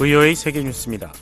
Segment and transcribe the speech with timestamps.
[0.00, 1.12] VOA 세계뉴스입니다.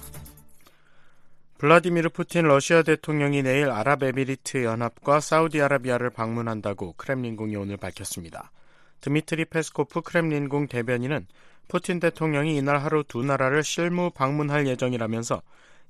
[1.59, 8.53] 블라디미르 푸틴 러시아 대통령이 내일 아랍에미리트 연합과 사우디아라비아를 방문한다고 크렘린궁이 오늘 밝혔습니다.
[9.01, 11.27] 드미트리 페스코프 크렘린궁 대변인은
[11.67, 15.43] 푸틴 대통령이 이날 하루 두 나라를 실무 방문할 예정이라면서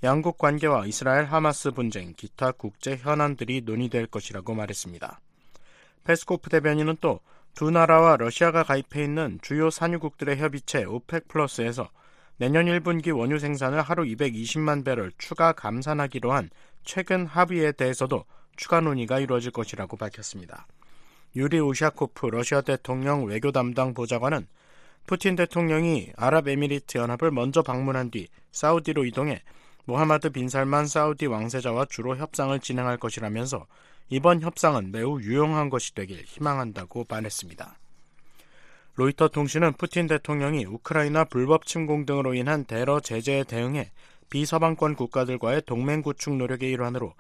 [0.03, 5.21] 양국 관계와 이스라엘 하마스 분쟁, 기타 국제 현안들이 논의될 것이라고 말했습니다.
[6.05, 7.21] 페스코프 대변인은 또
[7.59, 11.91] 두 나라와 러시아가 가입해 있는 주요 산유국들의 협의체 오펙 플러스에서
[12.41, 16.51] 내년 1분기 원유 생산을 하루 220만 배럴 추가 감산하기로 한
[16.85, 18.25] 최근 합의에 대해서도
[18.57, 20.69] 추가 논의가 이루어질 것이라고 밝혔습니다.
[21.35, 24.47] 유리 우샤코프 러시아 대통령 외교 담당 보좌관은
[25.07, 29.43] 푸틴 대통령이 아랍에미리트 연합을 먼저 방문한 뒤 사우디로 이동해
[29.85, 33.67] 모하마드 빈 살만 사우디 왕세자와 주로 협상을 진행할 것이라면서
[34.11, 37.79] 이번 협상은 매우 유용한 것이 되길 희망한다고 말했습니다.
[38.99, 43.93] 로이터 통신은 푸틴 대통령이 우크라이나 불법 침공 등으로 인한 대러 제재에 대응해
[44.29, 47.15] 비서방권 국가들과의 동맹 구축 노력의 일환으로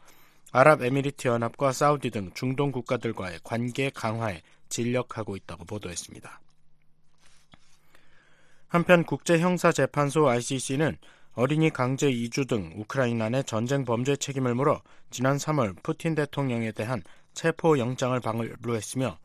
[0.50, 6.40] 아랍에미리트 연합과 사우디 등 중동 국가들과의 관계 강화에 진력하고 있다고 보도했습니다.
[8.66, 10.98] 한편 국제형사재판소 ICC는
[11.34, 17.04] 어린이 강제 이주 등 우크라이나 내 전쟁 범죄 책임을 물어 지난 3월 푸틴 대통령에 대한
[17.34, 19.16] 체포 영장을 발부했으며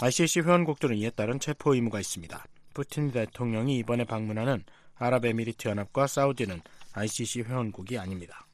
[0.00, 2.44] ICC 회원국들은 이에 따른 체포 의무가 있습니다.
[2.74, 4.64] 푸틴 대통령이 이번에 방문하는
[4.96, 6.60] 아랍에미리트 연합과 사우디는
[6.92, 8.46] ICC 회원국이 아닙니다.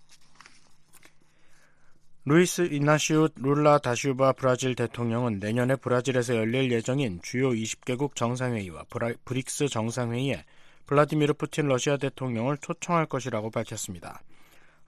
[2.27, 9.69] 루이스 이나시우 룰라 다시우바 브라질 대통령은 내년에 브라질에서 열릴 예정인 주요 20개국 정상회의와 브라, 브릭스
[9.69, 10.45] 정상회의에
[10.87, 14.21] 블라디미르 푸틴 러시아 대통령을 초청할 것이라고 밝혔습니다.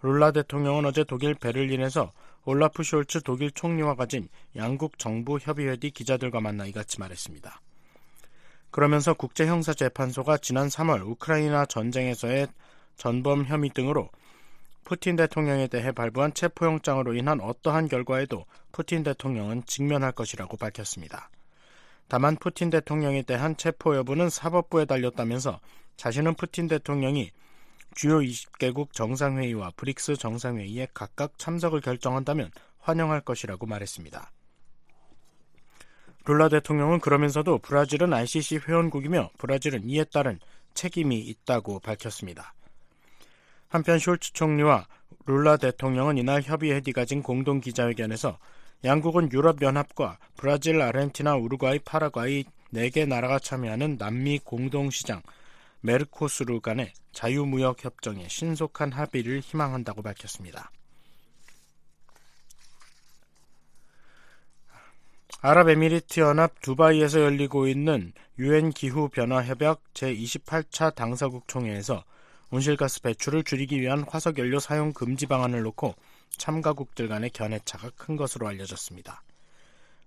[0.03, 2.13] 룰라 대통령은 어제 독일 베를린에서
[2.45, 7.61] 올라프 숄츠 독일 총리와 가진 양국 정부 협의회 뒤 기자들과 만나 이같이 말했습니다.
[8.71, 12.49] 그러면서 국제형사재판소가 지난 3월 우크라이나 전쟁에서의
[12.97, 14.11] 전범 혐의 등으로
[14.85, 21.31] 푸틴 대통령에 대해 발부한 체포영장으로 인한 어떠한 결과에도 푸틴 대통령은 직면할 것이라고 밝혔습니다.
[22.09, 25.61] 다만 푸틴 대통령에 대한 체포 여부는 사법부에 달렸다면서
[25.97, 27.31] 자신은 푸틴 대통령이
[27.95, 34.31] 주요 20개국 정상회의와 브릭스 정상회의에 각각 참석을 결정한다면 환영할 것이라고 말했습니다.
[36.25, 40.39] 룰라 대통령은 그러면서도 브라질은 ICC 회원국이며 브라질은 이에 따른
[40.75, 42.55] 책임이 있다고 밝혔습니다.
[43.69, 44.87] 한편 숄츠 총리와
[45.27, 48.39] 룰라 대통령은 이날 협의회 뒤 가진 공동 기자회견에서
[48.85, 55.23] 양국은 유럽연합과 브라질, 아르헨티나, 우루과이, 파라과이 4개 나라가 참여하는 남미 공동시장
[55.83, 60.71] 메르코스루 간의 자유무역 협정에 신속한 합의를 희망한다고 밝혔습니다.
[65.41, 72.05] 아랍에미리트 연합 두바이에서 열리고 있는 유엔 기후 변화 협약 제28차 당사국 총회에서
[72.53, 75.97] 온실가스 배출을 줄이기 위한 화석 연료 사용 금지 방안을 놓고
[76.37, 79.23] 참가국들 간의 견해차가 큰 것으로 알려졌습니다.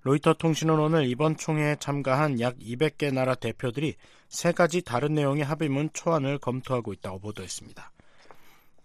[0.05, 3.95] 로이터 통신은 오늘 이번 총회에 참가한 약 200개 나라 대표들이
[4.29, 7.91] 세 가지 다른 내용의 합의문 초안을 검토하고 있다고 보도했습니다.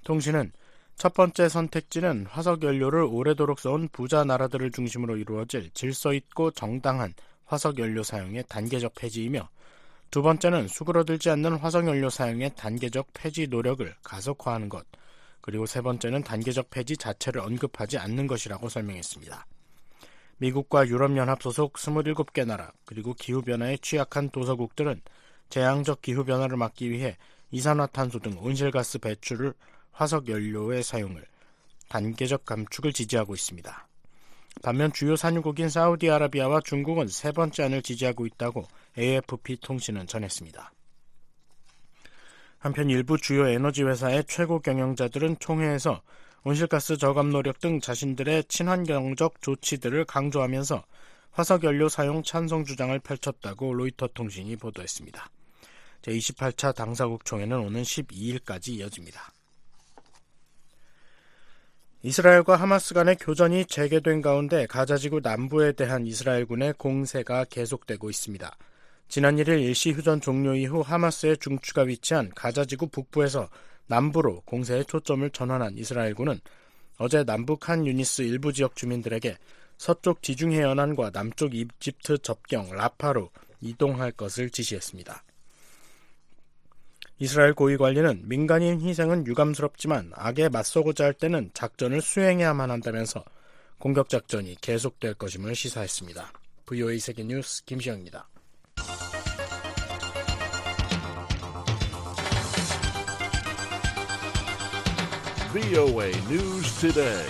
[0.03, 0.51] 통신은
[0.97, 7.13] 첫 번째 선택지는 화석 연료를 오래도록 써온 부자 나라들을 중심으로 이루어질 질서 있고 정당한
[7.45, 9.47] 화석 연료 사용의 단계적 폐지이며
[10.11, 14.87] 두 번째는 수그러들지 않는 화석 연료 사용의 단계적 폐지 노력을 가속화하는 것,
[15.43, 19.47] 그리고 세 번째는 단계적 폐지 자체를 언급하지 않는 것이라고 설명했습니다.
[20.41, 25.03] 미국과 유럽연합 소속 27개 나라 그리고 기후변화에 취약한 도서국들은
[25.51, 27.19] 재앙적 기후변화를 막기 위해
[27.51, 29.53] 이산화탄소 등 온실가스 배출을
[29.93, 31.27] 화석연료의 사용을
[31.91, 33.89] 단계적 감축을 지지하고 있습니다.
[34.63, 40.73] 반면 주요 산유국인 사우디아라비아와 중국은 세 번째 안을 지지하고 있다고 AFP 통신은 전했습니다.
[42.59, 46.01] 한편 일부 주요 에너지 회사의 최고 경영자들은 총회에서
[46.43, 50.85] 온실가스 저감 노력 등 자신들의 친환경적 조치들을 강조하면서
[51.33, 55.31] 화석연료 사용 찬성 주장을 펼쳤다고 로이터 통신이 보도했습니다.
[56.03, 59.33] 제28차 당사국 총회는 오는 12일까지 이어집니다.
[62.03, 68.57] 이스라엘과 하마스 간의 교전이 재개된 가운데 가자지구 남부에 대한 이스라엘군의 공세가 계속되고 있습니다.
[69.09, 73.51] 지난 1일 일시 휴전 종료 이후 하마스의 중추가 위치한 가자지구 북부에서
[73.91, 76.39] 남부로 공세의 초점을 전환한 이스라엘군은
[76.99, 79.37] 어제 남북 한 유니스 일부 지역 주민들에게
[79.79, 85.25] 서쪽 지중 해 연안과 남쪽 이집트 접경 라파로 이동할 것을 지시했습니다.
[87.19, 93.25] 이스라엘 고위 관리는 민간인 희생은 유감스럽지만 악에 맞서고자 할 때는 작전을 수행해야만 한다면서
[93.79, 96.33] 공격 작전이 계속될 것임을 시사했습니다.
[96.67, 98.30] VOA 세계뉴스 김시영입니다.
[105.53, 107.27] VOA News Today.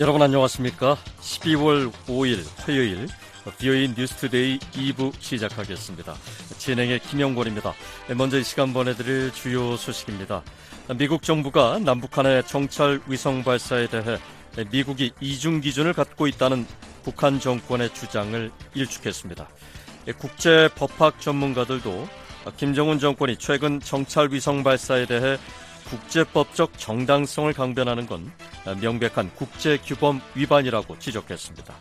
[0.00, 0.96] 여러분 안녕하십니까?
[1.20, 3.06] 12월 5일 화요일
[3.58, 6.14] VOA 뉴스 Today 2부 시작하겠습니다.
[6.56, 7.74] 진행의 김영권입니다.
[8.16, 10.42] 먼저 이 시간 보내드릴 주요 소식입니다.
[10.96, 14.16] 미국 정부가 남북한의 정찰 위성 발사에 대해
[14.70, 16.66] 미국이 이중 기준을 갖고 있다는
[17.02, 19.48] 북한 정권의 주장을 일축했습니다.
[20.16, 22.08] 국제 법학 전문가들도
[22.56, 25.36] 김정은 정권이 최근 정찰 위성 발사에 대해
[25.88, 28.32] 국제법적 정당성을 강변하는 건
[28.80, 31.74] 명백한 국제규범 위반이라고 지적했습니다.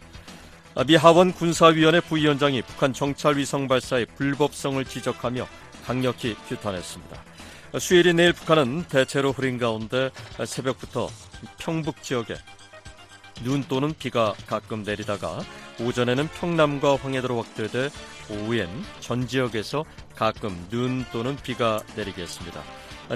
[0.88, 5.48] 미 하원 군사위원회 부위원장이 북한 정찰 위성 발사의 불법성을 지적하며
[5.86, 7.24] 강력히 규탄했습니다.
[7.80, 10.12] 수요일인 내일 북한은 대체로 흐린 가운데
[10.46, 11.10] 새벽부터
[11.58, 12.36] 평북 지역에
[13.44, 15.40] 눈 또는 비가 가끔 내리다가
[15.80, 17.90] 오전에는 평남과 황해도로 확대돼
[18.30, 18.70] 오후엔
[19.00, 22.62] 전 지역에서 가끔 눈 또는 비가 내리겠습니다.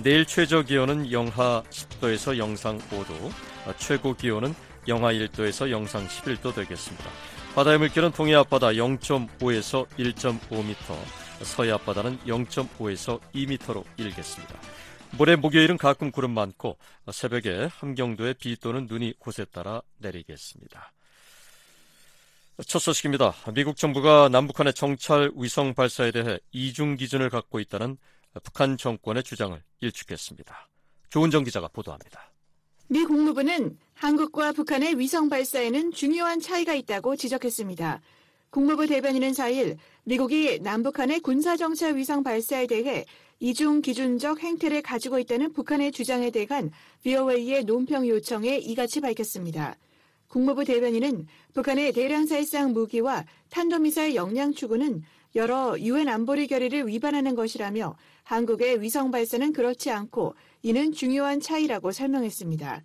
[0.03, 3.31] 내일 최저 기온은 영하 10도에서 영상 5도,
[3.77, 4.53] 최고 기온은
[4.87, 7.05] 영하 1도에서 영상 11도 되겠습니다.
[7.55, 10.75] 바다의 물결은 동해 앞바다 0.5에서 1.5m,
[11.43, 14.59] 서해 앞바다는 0.5에서 2m로 일겠습니다.
[15.11, 16.77] 모레 목요일은 가끔 구름 많고
[17.11, 20.91] 새벽에 함경도에 비 또는 눈이 곳에 따라 내리겠습니다.
[22.67, 23.33] 첫 소식입니다.
[23.53, 27.97] 미국 정부가 남북한의 정찰 위성 발사에 대해 이중 기준을 갖고 있다는
[28.43, 30.69] 북한 정권의 주장을 일축했습니다.
[31.09, 32.31] 조은정 기자가 보도합니다.
[32.87, 38.01] 미 국무부는 한국과 북한의 위성 발사에는 중요한 차이가 있다고 지적했습니다.
[38.49, 43.05] 국무부 대변인은 4일 미국이 남북한의 군사정찰 위성 발사에 대해
[43.39, 46.71] 이중 기준적 행태를 가지고 있다는 북한의 주장에 대한
[47.03, 49.75] VOA의 논평 요청에 이같이 밝혔습니다.
[50.27, 55.03] 국무부 대변인은 북한의 대량 살상 무기와 탄도미사일 역량 추구는
[55.35, 57.95] 여러 유엔 안보리 결의를 위반하는 것이라며
[58.25, 60.33] 한국의 위성 발사는 그렇지 않고
[60.63, 62.83] 이는 중요한 차이라고 설명했습니다.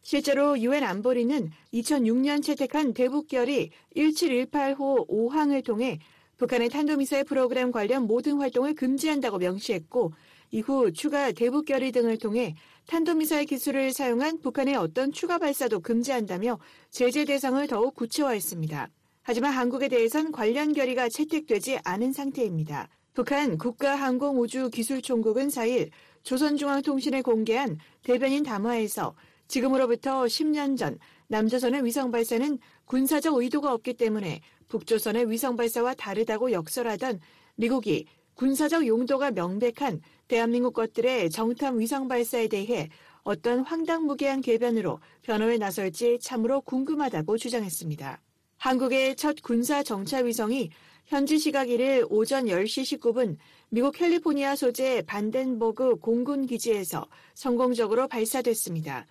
[0.00, 5.98] 실제로 유엔 안보리는 2006년 채택한 대북결의 1718호 5항을 통해
[6.38, 10.14] 북한의 탄도미사일 프로그램 관련 모든 활동을 금지한다고 명시했고
[10.52, 12.54] 이후 추가 대북결의 등을 통해
[12.86, 16.58] 탄도미사일 기술을 사용한 북한의 어떤 추가 발사도 금지한다며
[16.88, 18.88] 제재 대상을 더욱 구체화했습니다.
[19.20, 22.88] 하지만 한국에 대해선 관련 결의가 채택되지 않은 상태입니다.
[23.18, 25.90] 북한 국가항공우주기술총국은 4일
[26.22, 29.16] 조선중앙통신에 공개한 대변인 담화에서
[29.48, 37.18] 지금으로부터 10년 전 남조선의 위성 발사는 군사적 의도가 없기 때문에 북조선의 위성 발사와 다르다고 역설하던
[37.56, 42.88] 미국이 군사적 용도가 명백한 대한민국 것들의 정탐 위성 발사에 대해
[43.24, 48.20] 어떤 황당무계한 궤변으로 변호에 나설지 참으로 궁금하다고 주장했습니다.
[48.58, 50.70] 한국의 첫 군사 정찰 위성이
[51.08, 53.38] 현지 시각 1일 오전 10시 19분
[53.70, 59.06] 미국 캘리포니아 소재 반덴버그 공군 기지에서 성공적으로 발사됐습니다.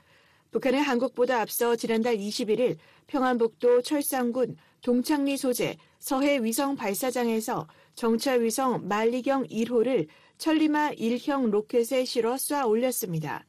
[0.52, 2.78] 북한은 한국보다 앞서 지난달 21일
[3.08, 10.06] 평안북도 철산군 동창리 소재 서해 위성 발사장에서 정찰 위성 만리경 1호를
[10.38, 13.44] 천리마 1형 로켓에 실어 쏴 올렸습니다.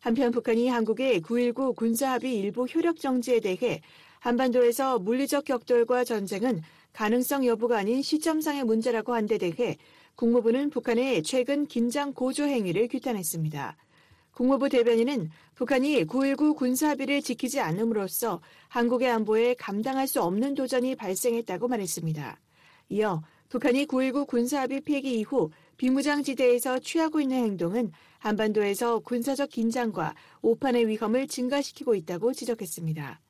[0.00, 3.80] 한편 북한이 한국의 9.19 군사합의 일부 효력 정지에 대해
[4.20, 6.60] 한반도에서 물리적 격돌과 전쟁은
[6.96, 9.76] 가능성 여부가 아닌 시점상의 문제라고 한 데 대해
[10.14, 13.76] 국무부는 북한의 최근 긴장 고조 행위를 규탄했습니다.
[14.32, 22.40] 국무부 대변인은 북한이 9.19 군사합의를 지키지 않음으로써 한국의 안보에 감당할 수 없는 도전이 발생했다고 말했습니다.
[22.88, 31.28] 이어 북한이 9.19 군사합의 폐기 이후 비무장지대에서 취하고 있는 행동은 한반도에서 군사적 긴장과 오판의 위험을
[31.28, 33.20] 증가시키고 있다고 지적했습니다.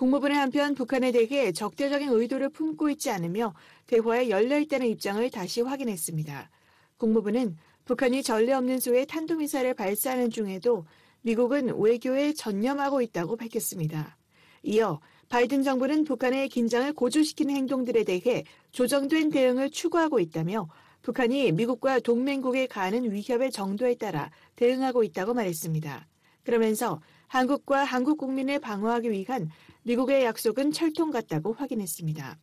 [0.00, 3.52] 국무부는 한편 북한에 대해 적대적인 의도를 품고 있지 않으며
[3.86, 6.48] 대화에 열려 있다는 입장을 다시 확인했습니다.
[6.96, 10.86] 국무부는 북한이 전례 없는 수의 탄도미사일을 발사하는 중에도
[11.20, 14.16] 미국은 외교에 전념하고 있다고 밝혔습니다.
[14.62, 20.66] 이어 바이든 정부는 북한의 긴장을 고조시키는 행동들에 대해 조정된 대응을 추구하고 있다며
[21.02, 26.06] 북한이 미국과 동맹국에 가하는 위협의 정도에 따라 대응하고 있다고 말했습니다.
[26.42, 29.50] 그러면서 한국과 한국 국민을 방어하기 위한
[29.84, 32.36] 미국의 약속은 철통 같다고 확인했습니다.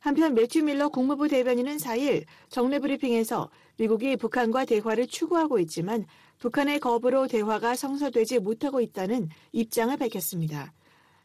[0.00, 6.04] 한편 매튜 밀러 국무부 대변인은 4일 정례 브리핑에서 미국이 북한과 대화를 추구하고 있지만
[6.40, 10.72] 북한의 거부로 대화가 성사되지 못하고 있다는 입장을 밝혔습니다.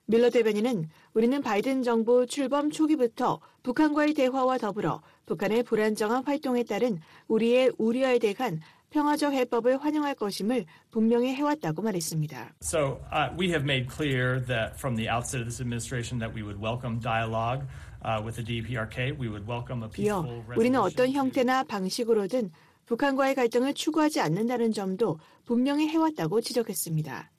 [0.05, 7.71] 밀러 대변인은 우리는 바이든 정부 출범 초기부터 북한과의 대화와 더불어 북한의 불안정한 활동에 따른 우리의
[7.79, 8.59] 우려에 대한
[8.93, 12.53] 평화적 해법을 환영할 것임을 분명히 해왔다고 말했습니다.
[12.61, 16.43] So uh, we have made clear that from the outset of this administration that we
[16.43, 17.65] would welcome dialogue.
[18.05, 20.59] Uh, with the DPRK, we would welcome a peaceful resolution.
[20.59, 22.51] 우리는 어떤 형태나 방식으로든
[22.85, 27.31] 북한과의 갈등을 추구하지 않는다는 점도 분명히 해왔다고 지적했습니다.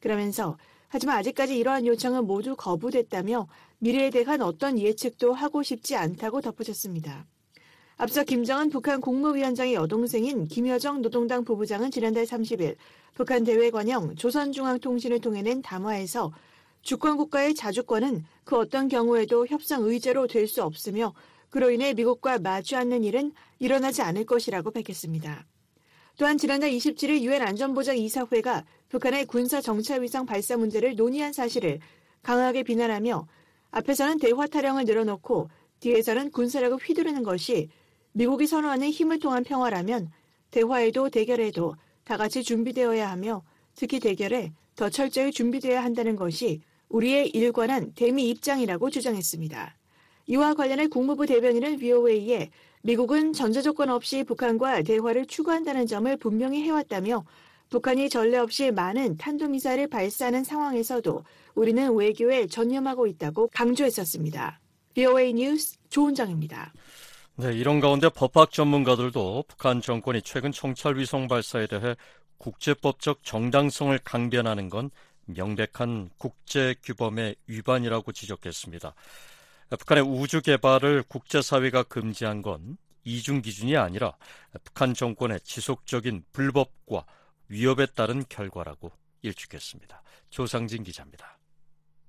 [0.00, 3.46] 그러면서 하지만 아직까지 이러한 요청은 모두 거부됐다며
[3.78, 7.26] 미래에 대한 어떤 예측도 하고 싶지 않다고 덧붙였습니다.
[8.00, 12.76] 앞서 김정은 북한 국무위원장의 여동생인 김여정 노동당 부부장은 지난달 30일
[13.14, 16.32] 북한 대외관영 조선중앙통신을 통해 낸 담화에서
[16.82, 21.12] 주권국가의 자주권은 그 어떤 경우에도 협상 의제로 될 수 없으며
[21.50, 25.44] 그로 인해 미국과 마주 앉는 일은 일어나지 않을 것이라고 밝혔습니다.
[26.16, 31.80] 또한 지난달 27일 유엔 안전보장 이사회가 북한의 군사 정찰 위성 발사 문제를 논의한 사실을
[32.22, 33.26] 강하게 비난하며
[33.72, 35.50] 앞에서는 대화 타령을 늘어놓고
[35.80, 37.68] 뒤에서는 군사력을 휘두르는 것이
[38.12, 40.10] 미국이 선호하는 힘을 통한 평화라면
[40.50, 43.42] 대화에도 대결에도 다 같이 준비되어야 하며
[43.74, 49.76] 특히 대결에 더 철저히 준비되어야 한다는 것이 우리의 일관한 대미 입장이라고 주장했습니다.
[50.26, 52.50] 이와 관련해 국무부 대변인은 VOA에
[52.82, 57.24] 미국은 전제 조건 없이 북한과 대화를 추구한다는 점을 분명히 해왔다며
[57.70, 61.22] 북한이 전례 없이 많은 탄도미사일을 발사하는 상황에서도
[61.54, 64.60] 우리는 외교에 전념하고 있다고 강조했었습니다.
[64.94, 66.72] VOA 뉴스 조은정입니다.
[67.40, 71.94] 네, 이런 가운데 법학 전문가들도 북한 정권이 최근 청찰 위성 발사에 대해
[72.38, 74.90] 국제법적 정당성을 강변하는 건
[75.26, 78.92] 명백한 국제 규범의 위반이라고 지적했습니다.
[79.70, 84.16] 북한의 우주 개발을 국제사회가 금지한 건 이중 기준이 아니라
[84.64, 87.04] 북한 정권의 지속적인 불법과
[87.46, 88.90] 위협에 따른 결과라고
[89.22, 90.02] 일축했습니다.
[90.30, 91.37] 조상진 기자입니다.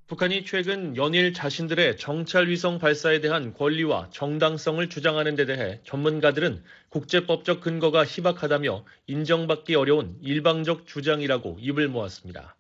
[0.10, 7.62] 북한이 최근 연일 자신들의 정찰 위성 발사에 대한 권리와 정당성을 주장하는 데 대해 전문가들은 국제법적
[7.62, 12.56] 근거가 희박하다며 인정받기 어려운 일방적 주장이라고 입을 모았습니다.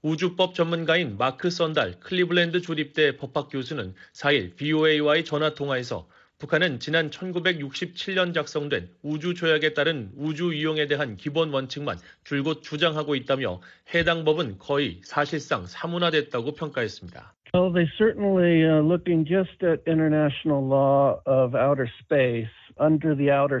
[0.00, 6.08] 우주법 전문가인 마크 선달 클리블랜드 조립대 법학 교수는 4일 BOA와의 전화 통화에서
[6.40, 13.60] 북한은 지난 1967년 작성된 우주 조약에 따른 우주 이용에 대한 기본 원칙만 줄곧 주장하고 있다며
[13.94, 17.34] 해당 법은 거의 사실상 사문화됐다고 평가했습니다.
[17.52, 22.48] Well, they certainly uh, looking just at international law of outer space.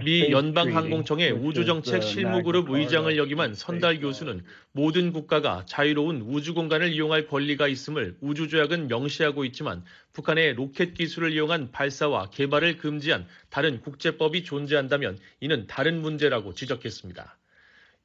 [0.02, 8.16] 미 연방항공청의 우주정책 실무그룹 의장을 역임한 선달 교수는 모든 국가가 자유로운 우주공간을 이용할 권리가 있음을
[8.22, 9.84] 우주조약은 명시하고 있지만
[10.14, 17.36] 북한의 로켓 기술을 이용한 발사와 개발을 금지한 다른 국제법이 존재한다면 이는 다른 문제라고 지적했습니다.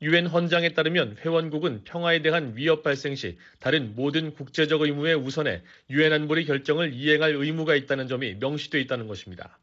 [0.01, 6.11] 유엔 헌장에 따르면 회원국은 평화에 대한 위협 발생 시 다른 모든 국제적 의무에 우선해 유엔
[6.11, 9.57] 안보리 결정을 이행할 의무가 있다는 점이 명시돼 있다는 것입니다.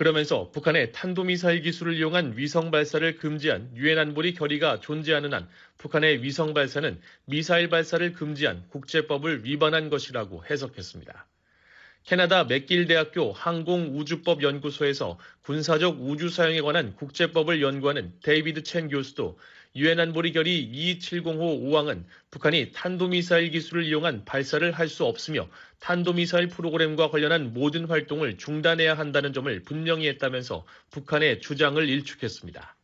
[0.00, 6.54] 그러면서 북한의 탄도미사일 기술을 이용한 위성 발사를 금지한 유엔 안보리 결의가 존재하는 한 북한의 위성
[6.54, 11.26] 발사는 미사일 발사를 금지한 국제법을 위반한 것이라고 해석했습니다.
[12.04, 19.38] 캐나다 맥길 대학교 항공우주법 연구소에서 군사적 우주 사용에 관한 국제법을 연구하는 데이비드 첸 교수도
[19.76, 25.48] 유엔 안보리 결의 22705 5항은 북한이 탄도미사일 기술을 이용한 발사를 할 수 없으며
[25.78, 32.76] 탄도미사일 프로그램과 관련한 모든 활동을 중단해야 한다는 점을 분명히 했다면서 북한의 주장을 일축했습니다.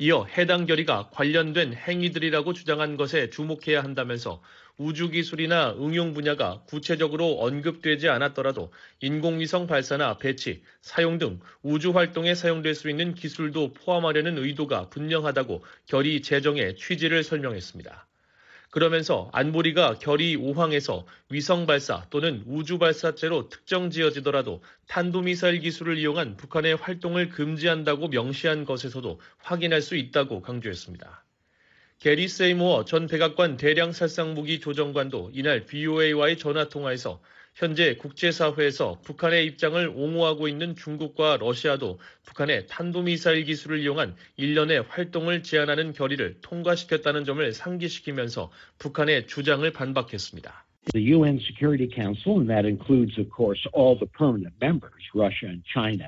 [0.00, 4.42] 이어 해당 결의가 관련된 행위들이라고 주장한 것에 주목해야 한다면서
[4.78, 12.76] 우주 기술이나 응용 분야가 구체적으로 언급되지 않았더라도 인공위성 발사나 배치, 사용 등 우주 활동에 사용될
[12.76, 18.06] 수 있는 기술도 포함하려는 의도가 분명하다고 결의 제정의 취지를 설명했습니다.
[18.70, 26.76] 그러면서 안보리가 결의 5항에서 위성 발사 또는 우주 발사체로 특정 지어지더라도 탄도미사일 기술을 이용한 북한의
[26.76, 31.24] 활동을 금지한다고 명시한 것에서도 확인할 수 있다고 강조했습니다.
[32.00, 37.20] 게리 세이모어 전 백악관 대량 살상 무기 조정관도 이날 BOA와의 전화 통화에서
[37.56, 45.92] 현재 국제사회에서 북한의 입장을 옹호하고 있는 중국과 러시아도 북한의 탄도미사일 기술을 이용한 일련의 활동을 제한하는
[45.92, 50.66] 결의를 통과시켰다는 점을 상기시키면서 북한의 주장을 반박했습니다.
[50.92, 55.64] The UN Security Council, and that includes, of course, all the permanent members, Russia and
[55.66, 56.06] China,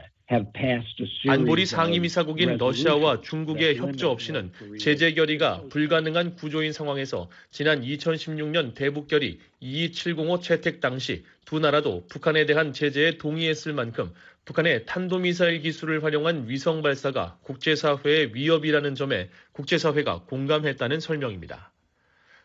[1.27, 9.41] 안보리 상임이사국인 러시아와 중국의 협조 없이는 제재 결의가 불가능한 구조인 상황에서 지난 2016년 대북 결의
[9.59, 14.13] 22705 채택 당시 두 나라도 북한에 대한 제재에 동의했을 만큼
[14.45, 21.73] 북한의 탄도미사일 기술을 활용한 위성 발사가 국제사회의 위협이라는 점에 국제사회가 공감했다는 설명입니다.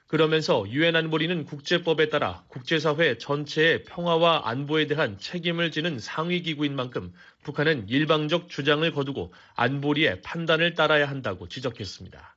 [0.07, 7.11] 그러면서 유엔 안보리는 국제법에 따라 국제사회 전체의 평화와 안보에 대한 책임을 지는 상위 기구인 만큼
[7.43, 12.34] 북한은 일방적 주장을 거두고 안보리의 판단을 따라야 한다고 지적했습니다.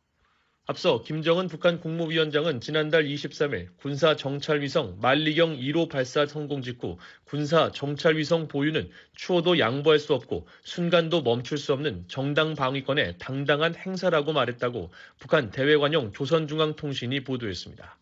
[0.70, 8.48] 앞서 김정은 북한 국무위원장은 지난달 23일 군사 정찰위성 만리경 1호 발사 성공 직후 군사 정찰위성
[8.48, 15.50] 보유는 추호도 양보할 수 없고 순간도 멈출 수 없는 정당 방위권의 당당한 행사라고 말했다고 북한
[15.50, 17.96] 대외관용 조선중앙통신이 보도했습니다.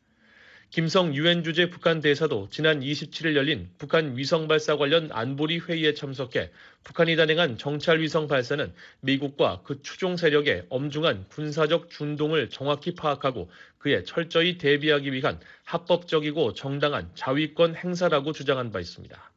[0.71, 6.51] 김성 유엔 주재 북한 대사도 지난 27일 열린 북한 위성 발사 관련 안보리 회의에 참석해
[6.83, 14.03] 북한이 단행한 정찰 위성 발사는 미국과 그 추종 세력의 엄중한 군사적 준동을 정확히 파악하고 그에
[14.03, 19.36] 철저히 대비하기 위한 합법적이고 정당한 자위권 행사라고 주장한 바 있습니다.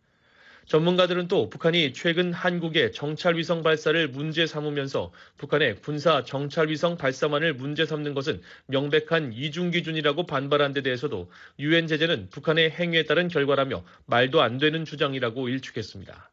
[0.69, 8.13] 전문가들은 또 북한이 최근 한국의 정찰위성 발사를 문제 삼으면서 북한의 군사 정찰위성 발사만을 문제 삼는
[8.13, 14.59] 것은 명백한 이중 기준이라고 반발한 데 대해서도 유엔 제재는 북한의 행위에 따른 결과라며 말도 안
[14.59, 16.29] 되는 주장이라고 일축했습니다.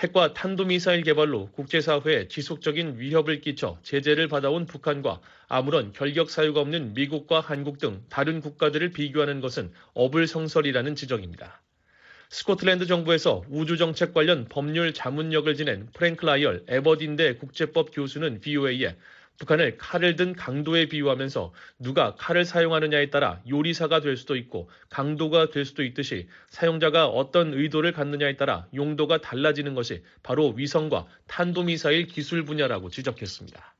[0.00, 7.38] 핵과 탄도미사일 개발로 국제사회에 지속적인 위협을 끼쳐 제재를 받아온 북한과 아무런 결격 사유가 없는 미국과
[7.38, 11.61] 한국 등 다른 국가들을 비교하는 것은 어불성설이라는 지적입니다.
[12.32, 18.96] 스코틀랜드 정부에서 우주 정책 관련 법률 자문역을 지낸 프랭크 라이얼 에버딘대 국제법 교수는 VOA에
[19.38, 25.66] 북한을 칼을 든 강도에 비유하면서 누가 칼을 사용하느냐에 따라 요리사가 될 수도 있고 강도가 될
[25.66, 32.88] 수도 있듯이 사용자가 어떤 의도를 갖느냐에 따라 용도가 달라지는 것이 바로 위성과 탄도미사일 기술 분야라고
[32.88, 33.71] 지적했습니다.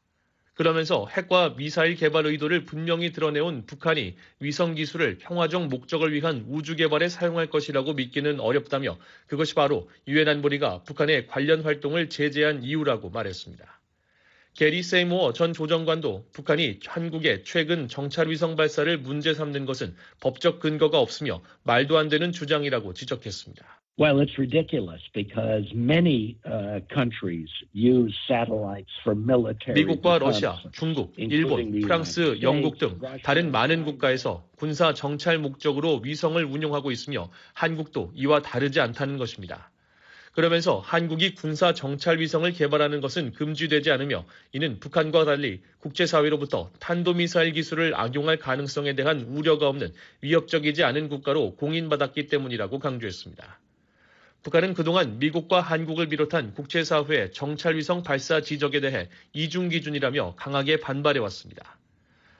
[0.63, 7.09] 그러면서 핵과 미사일 개발 의도를 분명히 드러내온 북한이 위성 기술을 평화적 목적을 위한 우주 개발에
[7.09, 13.81] 사용할 것이라고 믿기는 어렵다며 그것이 바로 유엔 안보리가 북한의 관련 활동을 제재한 이유라고 말했습니다.
[14.55, 21.01] 게리 세이모어 전 조정관도 북한이 한국의 최근 정찰 위성 발사를 문제 삼는 것은 법적 근거가
[21.01, 23.82] 없으며 말도 안 되는 주장이라고 지적했습니다.
[23.99, 29.75] Well, it's ridiculous because many uh, countries use satellites for military.
[29.75, 36.91] 미국과 러시아, 중국, 일본, 프랑스, 영국 등 다른 많은 국가에서 군사 정찰 목적으로 위성을 운용하고
[36.91, 39.71] 있으며 한국도 이와 다르지 않다는 것입니다.
[40.33, 47.95] 그러면서 한국이 군사 정찰 위성을 개발하는 것은 금지되지 않으며 이는 북한과 달리 국제사회로부터 탄도미사일 기술을
[47.95, 53.59] 악용할 가능성에 대한 우려가 없는 위협적이지 않은 국가로 공인받았기 때문이라고 강조했습니다.
[54.43, 61.79] 북한은 그동안 미국과 한국을 비롯한 국제사회의 정찰위성 발사 지적에 대해 이중 기준이라며 강하게 반발해왔습니다.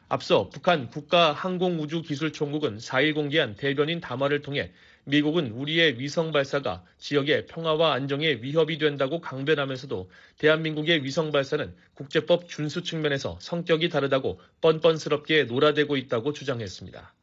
[0.09, 4.73] 앞서 북한 국가항공우주기술총국은 4일 공개한 대변인 담화를 통해
[5.05, 12.83] 미국은 우리의 위성 발사가 지역의 평화와 안정에 위협이 된다고 강변하면서도 대한민국의 위성 발사는 국제법 준수
[12.83, 17.15] 측면에서 성격이 다르다고 뻔뻔스럽게 놀아대고 있다고 주장했습니다.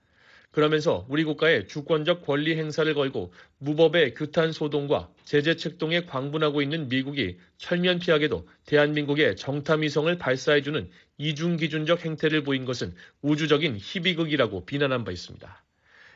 [0.52, 7.38] 그러면서 우리 국가의 주권적 권리 행사를 걸고 무법의 규탄 소동과 제재 책동에 광분하고 있는 미국이
[7.58, 15.64] 철면피하게도 대한민국의 정탐위성을 발사해주는 이중기준적 행태를 보인 것은 우주적인 희비극이라고 비난한 바 있습니다.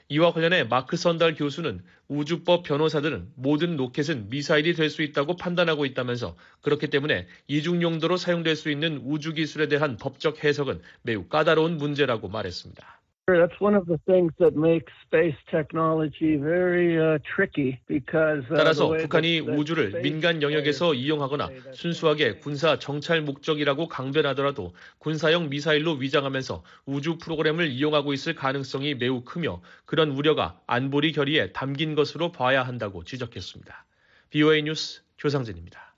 [0.09, 6.35] 이와 관련해 마크 선달 교수는 우주법 변호사들은 모든 로켓은 미사일이 될 수 있다고 판단하고 있다면서
[6.61, 12.27] 그렇기 때문에 이중 용도로 사용될 수 있는 우주 기술에 대한 법적 해석은 매우 까다로운 문제라고
[12.27, 13.02] 말했습니다.
[13.25, 18.89] That's one of the things that makes space technology very uh, tricky because uh, 따라서
[18.89, 27.67] 북한이 우주를 민간 영역에서 이용하거나 순수하게 군사 정찰 목적이라고 강변하더라도 군사용 미사일로 위장하면서 우주 프로그램을
[27.67, 33.85] 이용하고 있을 가능성이 매우 크며 그런 우려가 안보리 결의에 담긴 것으로 봐야 한다고 지적했습니다.
[34.31, 35.92] BOA 뉴스 조상진입니다.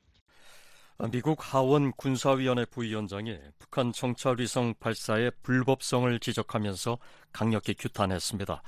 [1.11, 6.97] 미국 하원 군사위원회 부위원장이 북한 정찰위성 발사의 불법성을 지적하면서
[7.33, 8.61] 강력히 규탄했습니다.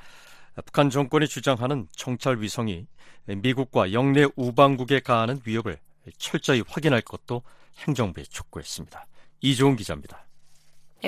[0.66, 2.88] 북한 정권이 주장하는 정찰위성이
[3.28, 5.80] 미국과 영내 우방국에 가하는 위협을
[6.18, 7.44] 철저히 확인할 것도
[7.86, 9.08] 행정부에 촉구했습니다.
[9.42, 10.26] 이종훈 기자입니다.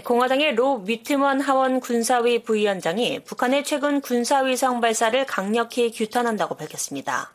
[0.03, 7.33] 공화당의 로 위트먼 하원 군사위 부위원장이 북한의 최근 군사위성 발사를 강력히 규탄한다고 밝혔습니다.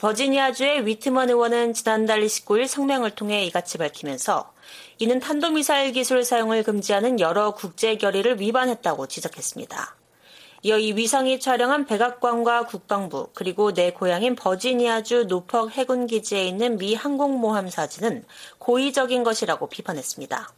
[0.00, 4.52] 버지니아주의 위트먼 의원은 지난달 29일 성명을 통해 이같이 밝히면서
[4.98, 9.96] 이는 탄도미사일 기술 사용을 금지하는 여러 국제 결의를 위반했다고 지적했습니다.
[10.62, 16.94] 이어 이 위성이 촬영한 백악관과 국방부 그리고 내 고향인 버지니아주 노퍽 해군 기지에 있는 미
[16.94, 18.24] 항공모함 사진은
[18.58, 20.48] 고의적인 것이라고 비판했습니다.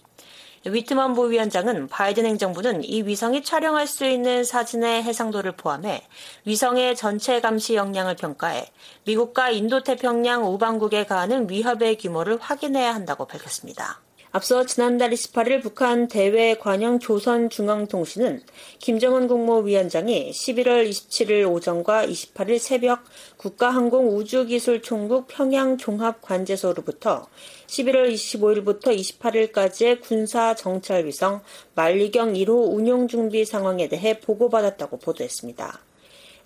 [0.67, 6.03] 위트먼 부위원장은 바이든 행정부는 이 위성이 촬영할 수 있는 사진의 해상도를 포함해
[6.45, 8.67] 위성의 전체 감시 역량을 평가해
[9.05, 14.06] 미국과 인도태평양 우방국에 가하는 위협의 규모를 확인해야 한다고 밝혔습니다.
[14.37, 18.43] 앞서 지난달 28일 북한 대외 관영 조선 중앙통신은
[18.79, 23.03] 김정은 국무위원장이 11월 27일 오전과 28일 새벽
[23.39, 27.27] 국가항공우주기술총국 평양 종합관제소로부터
[27.67, 31.41] 11월 25일부터 28일까지의 군사 정찰 위성
[31.75, 35.86] 만리경 1호 운용 준비 상황에 대해 보고받았다고 보도했습니다.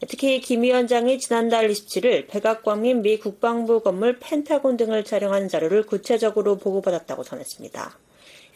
[0.08, 7.22] 특히 김 위원장이 지난달 27일 백악관 및미 국방부 건물 펜타곤 등을 촬영한 자료를 구체적으로 보고받았다고
[7.22, 7.98] 전했습니다.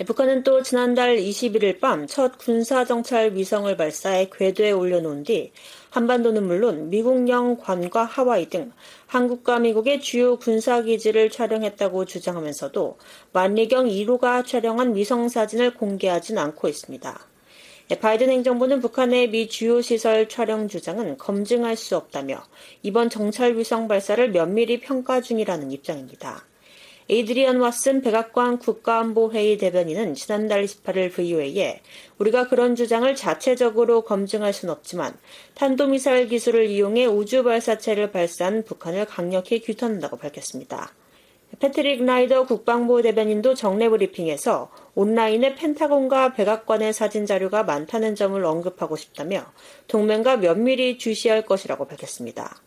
[0.06, 5.52] 북한은 또 지난달 21일 밤 첫 군사정찰 위성을 발사해 궤도에 올려놓은 뒤
[5.90, 8.72] 한반도는 물론 미국령 관과 하와이 등
[9.06, 12.98] 한국과 미국의 주요 군사기지를 촬영했다고 주장하면서도
[13.32, 17.33] 만리경 1호가 촬영한 위성 사진을 공개하진 않고 있습니다.
[18.00, 22.42] 바이든 행정부는 북한의 미 주요 시설 촬영 주장은 검증할 수 없다며
[22.82, 26.46] 이번 정찰 위성 발사를 면밀히 평가 중이라는 입장입니다.
[27.10, 31.82] 에이드리언 왓슨 백악관 국가안보회의 대변인은 지난달 28일 VOA에
[32.16, 35.14] 우리가 그런 주장을 자체적으로 검증할 수는 없지만
[35.54, 40.94] 탄도미사일 기술을 이용해 우주 발사체를 발사한 북한을 강력히 규탄한다고 밝혔습니다.
[41.60, 49.52] 패트릭 라이더 국방부 대변인도 정례 브리핑에서 온라인에 펜타곤과 백악관의 사진 자료가 많다는 점을 언급하고 싶다며
[49.88, 52.62] 동맹과 면밀히 주시할 것이라고 밝혔습니다.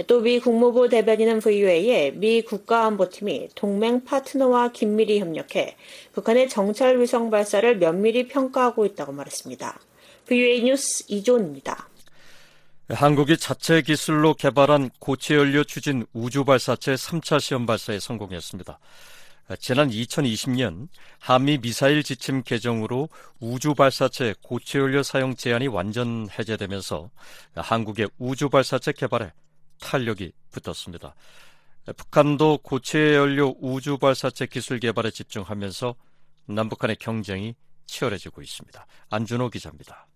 [0.00, 5.76] And 또 미 국무부 대변인은 VOA에 미 국가안보팀이 동맹 파트너와 긴밀히 협력해
[6.12, 9.80] 북한의 정찰 위성 발사를 면밀히 평가하고 있다고 말했습니다.
[10.26, 11.87] VOA 뉴스 이조은입니다.
[12.90, 18.78] 한국이 자체 기술로 개발한 고체 연료 추진 우주 발사체 3차 시험 발사에 성공했습니다.
[19.60, 27.10] 지난 2020년 한미 미사일 지침 개정으로 우주 발사체 고체 연료 사용 제한이 완전 해제되면서
[27.56, 29.32] 한국의 우주 발사체 개발에
[29.80, 31.14] 탄력이 붙었습니다.
[31.94, 35.94] 북한도 고체 연료 우주 발사체 기술 개발에 집중하면서
[36.46, 37.54] 남북한의 경쟁이
[37.86, 38.86] 치열해지고 있습니다.
[39.10, 40.07] 안준호 기자입니다.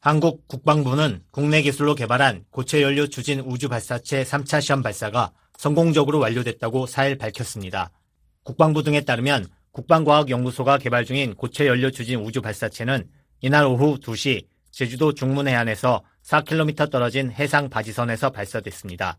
[0.00, 6.86] 한국 국방부는 국내 기술로 개발한 고체 연료 추진 우주 발사체 3차 시험 발사가 성공적으로 완료됐다고
[6.86, 7.90] 4일 밝혔습니다.
[8.44, 13.08] 국방부 등에 따르면 국방과학연구소가 개발 중인 고체 연료 추진 우주 발사체는
[13.40, 19.18] 이날 오후 2시 제주도 중문 해안에서 4km 떨어진 해상 바지선에서 발사됐습니다.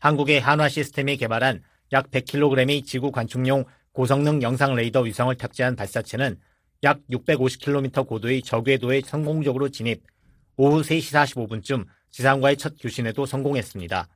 [0.00, 6.36] 한국의 한화 시스템이 개발한 약 100kg의 지구 관측용 고성능 영상 레이더 위성을 탑재한 발사체는
[6.82, 10.02] 약 650km 고도의 저궤도에 성공적으로 진입,
[10.56, 11.14] 오후 3시
[11.46, 14.08] 45분쯤 지상과의 첫 교신에도 성공했습니다.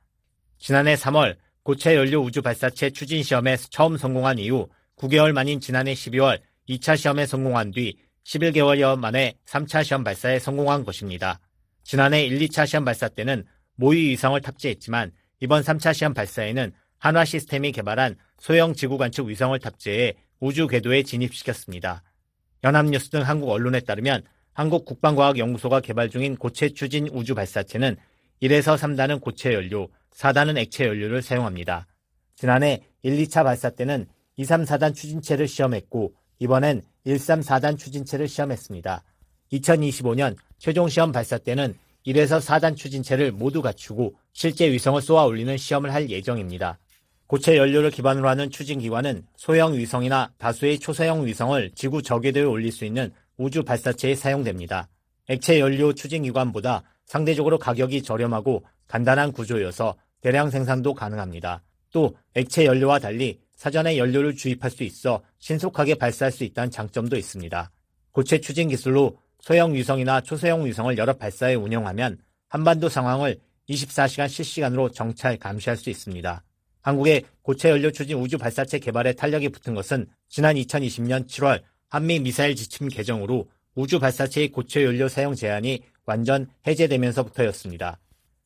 [0.57, 6.39] 지난해 3월 고체 연료 우주 발사체 추진 시험에 처음 성공한 이후 9개월 만인 지난해 12월
[6.67, 11.39] 2차 시험에 성공한 뒤 11개월여 만에 3차 시험 발사에 성공한 것입니다.
[11.83, 17.71] 지난해 1, 2차 시험 발사 때는 모의 위성을 탑재했지만 이번 3차 시험 발사에는 한화 시스템이
[17.73, 22.03] 개발한 소형 지구 관측 위성을 탑재해 우주 궤도에 진입시켰습니다.
[22.63, 27.97] 연합뉴스 등 한국 언론에 따르면 한국 국방과학연구소가 개발 중인 고체 추진 우주 발사체는
[28.41, 31.87] 1에서 3단은 고체 연료, 4단은 액체 연료를 사용합니다.
[32.35, 38.27] 지난해 1, 2차 발사 때는 2, 3, 4단 추진체를 시험했고 이번엔 1, 3, 4단 추진체를
[38.27, 39.03] 시험했습니다.
[39.53, 41.75] 2025년 최종 시험 발사 때는
[42.07, 46.77] 1에서 4단 추진체를 모두 갖추고 실제 위성을 쏘아 올리는 시험을 할 예정입니다.
[47.27, 52.85] 고체 연료를 기반으로 하는 추진 기관은 소형 위성이나 다수의 초소형 위성을 지구 저궤도에 올릴 수
[52.85, 54.87] 있는 우주 발사체에 사용됩니다.
[55.27, 61.63] 액체 연료 추진 기관보다 상대적으로 가격이 저렴하고 간단한 구조여서 대량 생산도 가능합니다.
[61.91, 67.71] 또 액체 연료와 달리 사전에 연료를 주입할 수 있어 신속하게 발사할 수 있다는 장점도 있습니다.
[68.11, 72.17] 고체 추진 기술로 소형 위성이나 초소형 위성을 여러 발사에 운영하면
[72.49, 76.43] 한반도 상황을 24시간 실시간으로 정찰 감시할 수 있습니다.
[76.85, 82.55] 한국의 고체 연료 추진 우주 발사체 개발에 탄력이 붙은 것은 지난 2020년 7월 한미 미사일
[82.55, 87.99] 지침 개정으로 우주 발사체의 고체 연료 사용 제한이 완전 해제되면서부터였습니다.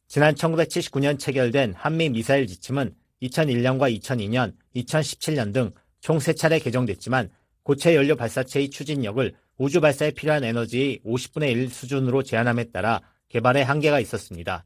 [0.07, 5.71] 지난 1979년 체결된 한미 미사일 지침은 2001년과 2002년, 2017년 등
[6.01, 7.29] 총 3차례 개정됐지만
[7.63, 13.99] 고체 연료 발사체의 추진력을 우주 발사에 필요한 에너지의 50분의 1 수준으로 제한함에 따라 개발에 한계가
[13.99, 14.65] 있었습니다.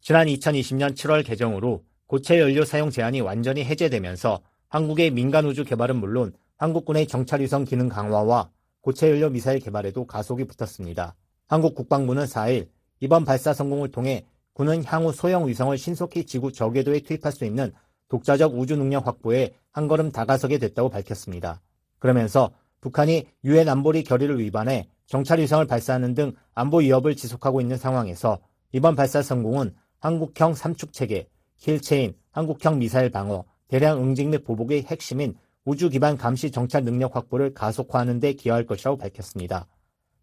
[0.00, 6.34] 지난 2020년 7월 개정으로 고체 연료 사용 제한이 완전히 해제되면서 한국의 민간 우주 개발은 물론
[6.58, 8.50] 한국군의 정찰위성 기능 강화와
[8.82, 11.14] 고체 연료 미사일 개발에도 가속이 붙었습니다.
[11.46, 12.68] 한국 국방부는 4일
[13.00, 17.72] 이번 발사 성공을 통해 군은 향후 소형 위성을 신속히 지구 저궤도에 투입할 수 있는
[18.10, 21.62] 독자적 우주 능력 확보에 한 걸음 다가서게 됐다고 밝혔습니다.
[21.98, 22.50] 그러면서
[22.82, 28.38] 북한이 유엔 안보리 결의를 위반해 정찰 위성을 발사하는 등 안보 위협을 지속하고 있는 상황에서
[28.72, 31.30] 이번 발사 성공은 한국형 삼축 체계,
[31.62, 37.54] 킬체인, 한국형 미사일 방어, 대량 응징 및 보복의 핵심인 우주 기반 감시 정찰 능력 확보를
[37.54, 39.68] 가속화하는 데 기여할 것이라고 밝혔습니다.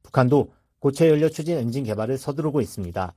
[0.03, 3.15] 북한도 고체 연료 추진 엔진 개발을 서두르고 있습니다.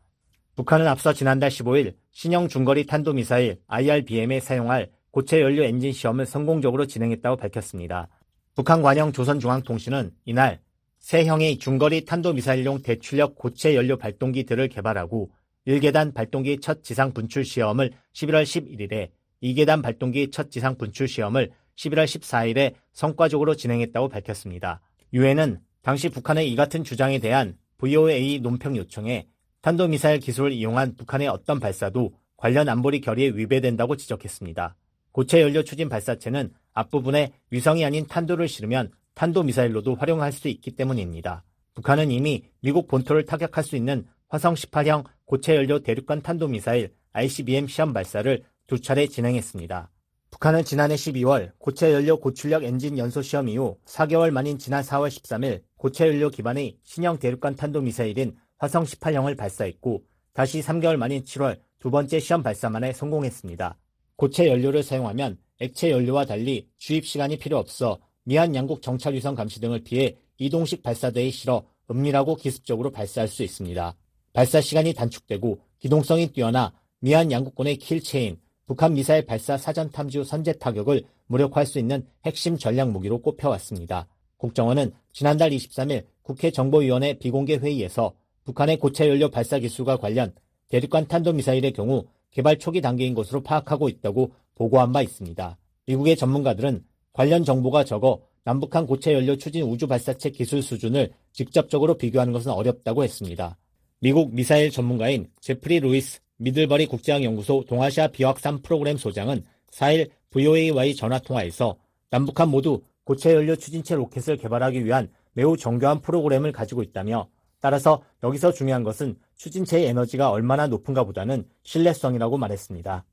[0.54, 7.38] 북한은 앞서 지난달 15일 신형 중거리 탄도미사일 IRBM에 사용할 고체 연료 엔진 시험을 성공적으로 진행했다고
[7.38, 8.08] 밝혔습니다.
[8.54, 10.60] 북한 관영 조선중앙통신은 이날
[11.00, 15.32] 새 형의 중거리 탄도미사일용 대출력 고체 연료 발동기들을 개발하고
[15.66, 19.10] 1계단 발동기 첫 지상 분출 시험을 11월 11일에
[19.42, 24.80] 2계단 발동기 첫 지상 분출 시험을 11월 14일에 성과적으로 진행했다고 밝혔습니다.
[25.12, 29.26] 유엔은 당시 북한의 이 같은 주장에 대한 VOA 논평 요청에
[29.62, 34.76] 탄도미사일 기술을 이용한 북한의 어떤 발사도 관련 안보리 결의에 위배된다고 지적했습니다.
[35.12, 41.44] 고체 연료 추진 발사체는 앞부분에 위성이 아닌 탄도를 실으면 탄도미사일로도 활용할 수 있기 때문입니다.
[41.74, 47.92] 북한은 이미 미국 본토를 타격할 수 있는 화성 18형 고체 연료 대륙간 탄도미사일 ICBM 시험
[47.92, 49.90] 발사를 두 차례 진행했습니다.
[50.30, 55.64] 북한은 지난해 12월 고체 연료 고출력 엔진 연소 시험 이후 4개월 만인 지난 4월 13일
[55.76, 62.18] 고체 연료 기반의 신형 대륙간 탄도미사일인 화성 18형을 발사했고 다시 3개월 만인 7월 두 번째
[62.18, 63.76] 시험 발사만에 성공했습니다.
[64.16, 69.60] 고체 연료를 사용하면 액체 연료와 달리 주입 시간이 필요 없어 미한 양국 정찰 위성 감시
[69.60, 73.94] 등을 피해 이동식 발사대에 실어 은밀하고 기습적으로 발사할 수 있습니다.
[74.32, 81.02] 발사 시간이 단축되고 기동성이 뛰어나 미한 양국군의 킬체인, 북한 미사일 발사 사전 탐지 선제 타격을
[81.26, 84.06] 무력화할 수 있는 핵심 전략 무기로 꼽혀왔습니다.
[84.36, 88.14] 국정원은 지난달 23일 국회 정보위원회 비공개 회의에서
[88.44, 90.34] 북한의 고체 연료 발사 기술과 관련
[90.68, 95.58] 대륙간 탄도미사일의 경우 개발 초기 단계인 것으로 파악하고 있다고 보고한 바 있습니다.
[95.86, 102.32] 미국의 전문가들은 관련 정보가 적어 남북한 고체 연료 추진 우주 발사체 기술 수준을 직접적으로 비교하는
[102.32, 103.56] 것은 어렵다고 했습니다.
[104.02, 111.76] 미국 미사일 전문가인 제프리 루이스 미들버리 국제학연구소 동아시아 비확산 프로그램 소장은 4일 VOA와의 전화통화에서
[112.10, 117.28] 남북한 모두 고체 연료 추진체 로켓을 개발하기 위한 매우 정교한 프로그램을 가지고 있다며
[117.60, 122.92] 따라서 여기서 중요한 것은 추진체의 에너지가 얼마나 높은가 보다는 신뢰성이라고 말했습니다.
[122.94, 123.04] I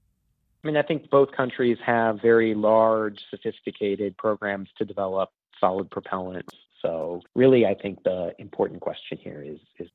[0.66, 5.30] mean, I think both countries have very large, sophisticated programs to develop
[5.62, 6.50] solid propellant.
[6.82, 9.88] So really, I think the important question here is, is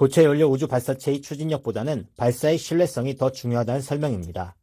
[0.00, 4.56] 고체 연료 우주 발사체의 추진력보다는 발사의 신뢰성이 더 중요하다는 설명입니다.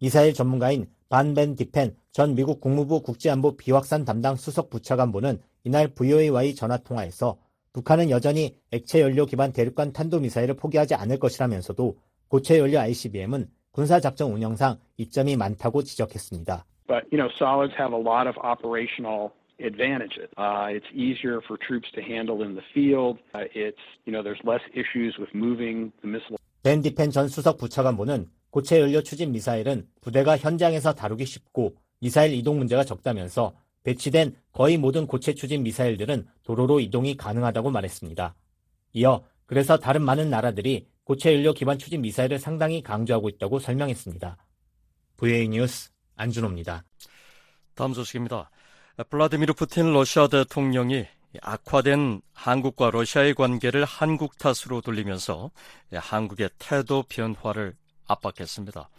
[0.00, 7.36] 미사일 전문가인 반벤 디펜 전 미국 국무부 국제안보 비확산 담당 수석 부차관보는 이날 VOA와의 전화통화에서
[7.74, 14.78] 북한은 여전히 액체 연료 기반 대륙간 탄도미사일을 포기하지 않을 것이라면서도 고체 연료 ICBM은 군사작전 운영상
[14.96, 16.64] 이점이 많다고 지적했습니다.
[16.88, 19.28] But, you know, solids have a lot of operational
[19.62, 20.28] advantages.
[20.36, 23.18] Uh, it's easier for troops to handle in the field.
[23.34, 26.38] Uh, it's, you know, there's less issues with moving the missile.
[26.62, 32.58] 벤 디펜 전 수석 부차관보는 고체 연료 추진 미사일은 부대가 현장에서 다루기 쉽고 미사일 이동
[32.58, 38.34] 문제가 적다면서 배치된 거의 모든 고체 추진 미사일들은 도로로 이동이 가능하다고 말했습니다.
[38.92, 44.36] 이어 그래서 다른 많은 나라들이 고체 연료 기반 추진 미사일을 상당히 강조하고 있다고 설명했습니다.
[45.16, 46.84] VA 뉴스 안준호입니다.
[47.74, 48.50] 다음 소식입니다.
[49.08, 51.06] 블라디미르 푸틴 러시아 대통령이
[51.40, 55.50] 악화된 한국과 러시아의 관계를 한국 탓으로 돌리면서
[55.92, 58.90] 한국의 태도 변화를 압박했습니다.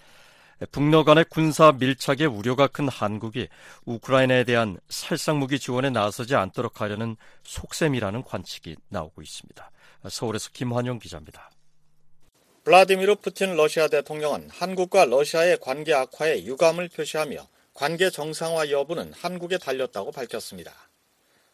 [0.72, 3.48] 북러 간의 군사 밀착의 우려가 큰 한국이
[3.86, 9.72] 우크라이나에 대한 살상 무기 지원에 나서지 않도록 하려는 속셈이라는 관측이 나오고 있습니다.
[10.10, 11.52] 서울에서 김환영 기자입니다.
[12.64, 20.12] 블라디미르 푸틴 러시아 대통령은 한국과 러시아의 관계 악화에 유감을 표시하며 관계 정상화 여부는 한국에 달렸다고
[20.12, 20.74] 밝혔습니다.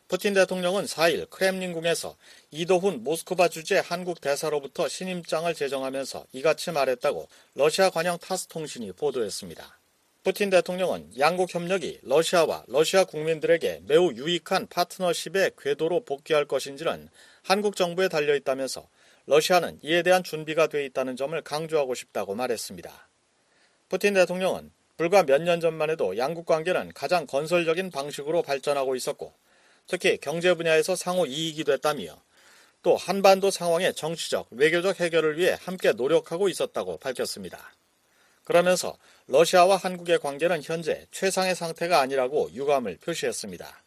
[0.08, 2.16] 푸틴 대통령은 4일 크렘린궁에서
[2.52, 9.80] 이도훈 모스크바 주재 한국 대사로부터 신임장을 제정하면서 이같이 말했다고 러시아 관영 타스 통신이 보도했습니다.
[10.24, 17.10] 푸틴 대통령은 양국 협력이 러시아와 러시아 국민들에게 매우 유익한 파트너십의 궤도로 복귀할 것인지는
[17.44, 18.88] 한국 정부에 달려 있다면서
[19.26, 23.10] 러시아는 이에 대한 준비가 돼 있다는 점을 강조하고 싶다고 말했습니다.
[23.90, 29.34] 푸틴 대통령은 불과 몇 년 전만 해도 양국 관계는 가장 건설적인 방식으로 발전하고 있었고
[29.86, 32.20] 특히 경제 분야에서 상호 이익이 됐다며
[32.84, 37.74] 또 한반도 상황의 정치적, 외교적 해결을 위해 함께 노력하고 있었다고 밝혔습니다.
[38.44, 43.84] 그러면서 러시아와 한국의 관계는 현재 최상의 상태가 아니라고 유감을 표시했습니다.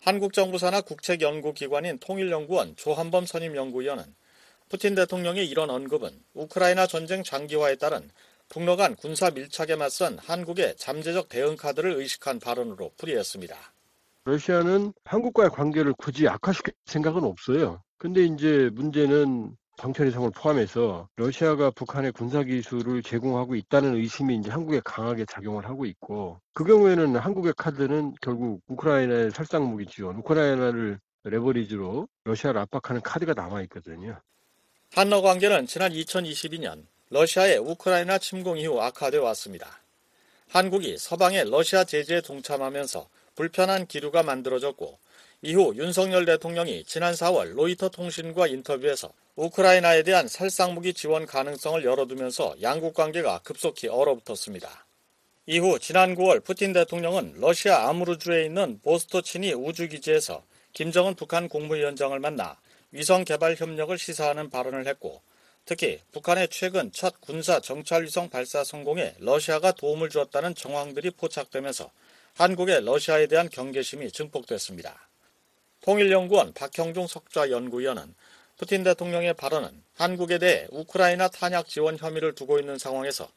[0.00, 4.04] 한국 정부 산하 국책연구기관인 통일연구원 조한범 선임연구위원은
[4.68, 8.08] 푸틴 대통령의 이런 언급은 우크라이나 전쟁 장기화에 따른
[8.48, 13.56] 북러 간 군사 밀착에 맞선 한국의 잠재적 대응 카드를 의식한 발언으로 풀이했습니다.
[14.24, 17.82] 러시아는 한국과의 관계를 굳이 악화시킬 생각은 없어요.
[17.98, 24.80] 근데 이제 문제는 정찰 이상을 포함해서 러시아가 북한의 군사 기술을 제공하고 있다는 의심이 이제 한국에
[24.84, 32.08] 강하게 작용을 하고 있고 그 경우에는 한국의 카드는 결국 우크라이나의 살상 무기 지원, 우크라이나를 레버리지로
[32.24, 34.18] 러시아를 압박하는 카드가 남아 있거든요.
[34.92, 39.80] 한러 관계는 지난 2022년 러시아의 우크라이나 침공 이후 악화돼 왔습니다.
[40.48, 44.98] 한국이 서방의 러시아 제재에 동참하면서 불편한 기류가 만들어졌고
[45.42, 52.94] 이후 윤석열 대통령이 지난 4월 로이터 통신과 인터뷰에서 우크라이나에 대한 살상무기 지원 가능성을 열어두면서 양국
[52.94, 54.86] 관계가 급속히 얼어붙었습니다.
[55.46, 60.42] 이후 지난 9월 푸틴 대통령은 러시아 아무르주에 있는 보스토치니 우주기지에서
[60.72, 62.58] 김정은 북한 국무위원장을 만나
[62.90, 65.22] 위성 개발 협력을 시사하는 발언을 했고
[65.66, 71.90] 특히 북한의 최근 첫 군사 정찰위성 발사 성공에 러시아가 도움을 주었다는 정황들이 포착되면서
[72.34, 75.08] 한국의 러시아에 대한 경계심이 증폭됐습니다.
[75.80, 78.14] 통일연구원 박형중 석좌 연구위원은
[78.56, 83.28] 푸틴 대통령의 발언은 한국에 대해 우크라이나 탄약 지원 혐의를 두고 있는 상황에서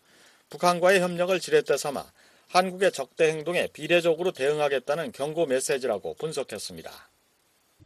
[0.52, 2.12] 북한과의 협력을 지렛대 삼아
[2.50, 7.09] 한국의 적대 행동에 비례적으로 대응하겠다는 경고 메시지라고 분석했습니다.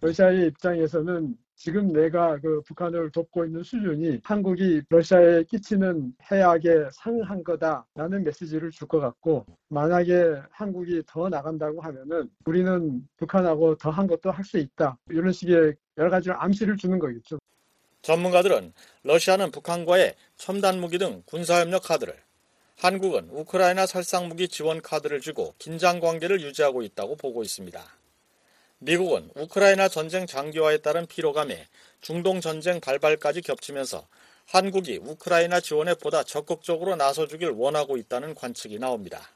[0.04, 8.26] 러시아의 입장에서는 지금 내가 그 북한을 돕고 있는 수준이 한국이 러시아에 끼치는 해악에 상한 거다라는
[8.26, 14.44] 메시지를 줄 것 같고 만약에 한국이 더 나간다고 하면은 우리는 북한하고 더 한 것도 할
[14.44, 17.40] 수 있다 이런 식의 여러 가지로 암시를 주는 거겠죠.
[18.02, 22.14] 전문가들은 러시아는 북한과의 첨단 무기 등 군사 협력 카드를
[22.78, 27.80] 한국은 우크라이나 살상 무기 지원 카드를 쥐고 긴장 관계를 유지하고 있다고 보고 있습니다.
[28.86, 31.68] 미국은 우크라이나 전쟁 장기화에 따른 피로감에
[32.02, 34.06] 중동 전쟁 발발까지 겹치면서
[34.46, 39.30] 한국이 우크라이나 지원에 보다 적극적으로 나서주길 원하고 있다는 관측이 나옵니다.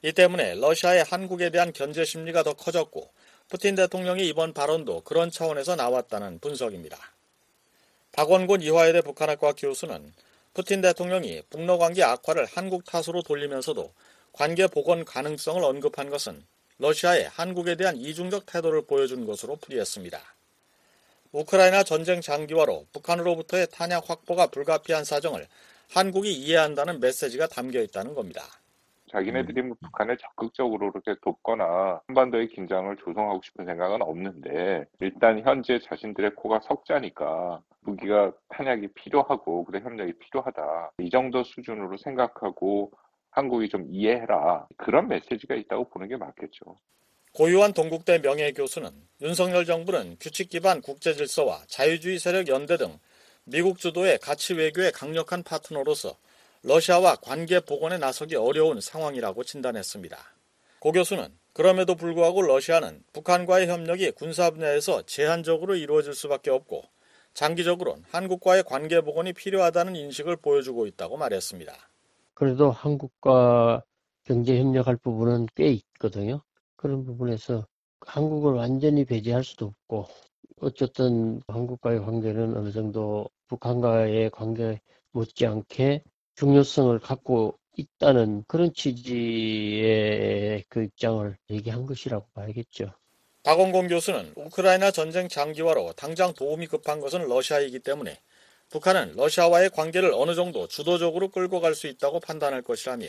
[0.00, 3.10] 이 때문에 러시아의 한국에 대한 견제 심리가 더 커졌고
[3.50, 6.96] 푸틴 대통령의 이번 발언도 그런 차원에서 나왔다는 분석입니다.
[8.12, 10.14] 박원곤 이화여대 북한학과 교수는
[10.54, 13.92] 푸틴 대통령이 북러 관계 악화를 한국 탓으로 돌리면서도
[14.32, 16.42] 관계 복원 가능성을 언급한 것은
[16.80, 20.18] 러시아의 한국에 대한 이중적 태도를 보여준 것으로 풀이했습니다.
[21.32, 25.46] 우크라이나 전쟁 장기화로 북한으로부터의 탄약 확보가 불가피한 사정을
[25.92, 28.42] 한국이 이해한다는 메시지가 담겨 있다는 겁니다.
[29.10, 36.34] 자기네들이 뭐 북한을 적극적으로 그렇게 돕거나 한반도의 긴장을 조성하고 싶은 생각은 없는데 일단 현재 자신들의
[36.36, 42.92] 코가 석자니까 무기가 탄약이 필요하고 그래 협력이 필요하다 이 정도 수준으로 생각하고
[43.30, 44.66] 한국이 좀 이해해라.
[44.76, 46.76] 그런 메시지가 있다고 보는 게 맞겠죠.
[47.32, 48.90] 고유한 동국대 명예교수는
[49.22, 52.98] 윤석열 정부는 규칙 기반 국제 질서와 자유주의 세력 연대 등
[53.44, 56.16] 미국 주도의 가치 외교의 강력한 파트너로서
[56.62, 60.18] 러시아와 관계 복원에 나서기 어려운 상황이라고 진단했습니다.
[60.80, 66.84] 고 교수는 그럼에도 불구하고 러시아는 북한과의 협력이 군사 분야에서 제한적으로 이루어질 수밖에 없고
[67.34, 71.72] 장기적으로는 한국과의 관계 복원이 필요하다는 인식을 보여주고 있다고 말했습니다.
[72.40, 73.84] 그래도 한국과
[74.24, 76.40] 경제 협력할 부분은 꽤 있거든요.
[76.74, 77.66] 그런 부분에서
[78.00, 80.06] 한국을 완전히 배제할 수도 없고
[80.62, 86.02] 어쨌든 한국과의 관계는 어느 정도 북한과의 관계 못지않게
[86.36, 92.94] 중요성을 갖고 있다는 그런 취지의 그 입장을 얘기한 것이라고 봐야겠죠.
[93.42, 98.18] 박원공 교수는 우크라이나 전쟁 장기화로 당장 도움이 급한 것은 러시아이기 때문에
[98.70, 103.06] 북한은 러시아와의 관계를 어느 정도 주도적으로 끌고 갈 수 있다고 판단할 것이라며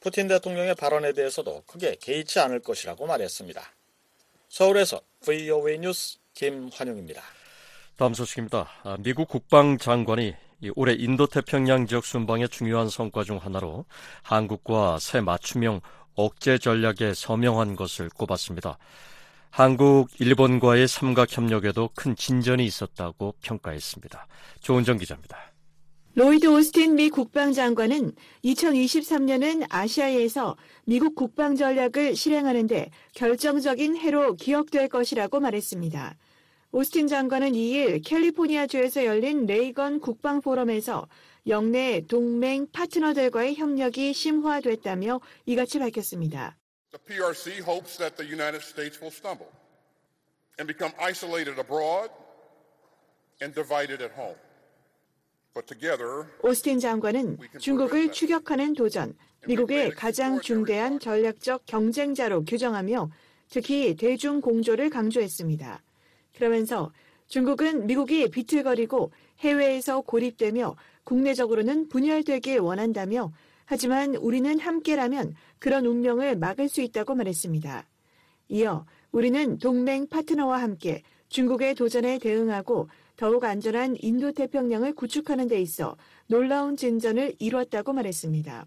[0.00, 3.62] 푸틴 대통령의 발언에 대해서도 크게 개의치 않을 것이라고 말했습니다.
[4.48, 7.22] 서울에서 VOA 뉴스 김환영입니다.
[7.96, 8.68] 다음 소식입니다.
[8.82, 10.34] 아, 미국 국방장관이
[10.74, 13.84] 올해 인도태평양 지역 순방의 중요한 성과 중 하나로
[14.22, 15.82] 한국과 새 맞춤형
[16.14, 18.78] 억제 전략에 서명한 것을 꼽았습니다.
[19.50, 24.26] 한국, 일본과의 삼각 협력에도 큰 진전이 있었다고 평가했습니다.
[24.60, 25.36] 조은정 기자입니다.
[26.14, 28.12] 로이드 오스틴 미 국방장관은
[28.44, 36.16] 2023년은 아시아에서 미국 국방 전략을 실행하는데 결정적인 해로 기억될 것이라고 말했습니다.
[36.72, 41.08] 오스틴 장관은 2일 캘리포니아주에서 열린 레이건 국방 포럼에서
[41.46, 46.56] 영내 동맹 파트너들과의 협력이 심화됐다며 이같이 밝혔습니다.
[46.90, 49.50] The PRC hopes that the United States will stumble
[50.58, 52.10] and become isolated abroad
[53.40, 54.36] and divided at home.
[56.42, 63.10] 오스틴 장관은 중국을 추격하는 도전, 미국의 가장 중대한 전략적 경쟁자로 규정하며
[63.48, 65.82] 특히 대중 공조를 강조했습니다.
[66.36, 66.92] 그러면서
[67.26, 69.10] 중국은 미국이 비틀거리고
[69.40, 73.32] 해외에서 고립되며 국내적으로는 분열되길 원한다며
[73.70, 77.86] 하지만 우리는 함께라면 그런 운명을 막을 수 있다고 말했습니다.
[78.48, 85.96] 이어 우리는 동맹 파트너와 함께 중국의 도전에 대응하고 더욱 안전한 인도태평양을 구축하는 데 있어
[86.26, 88.66] 놀라운 진전을 이뤘다고 말했습니다.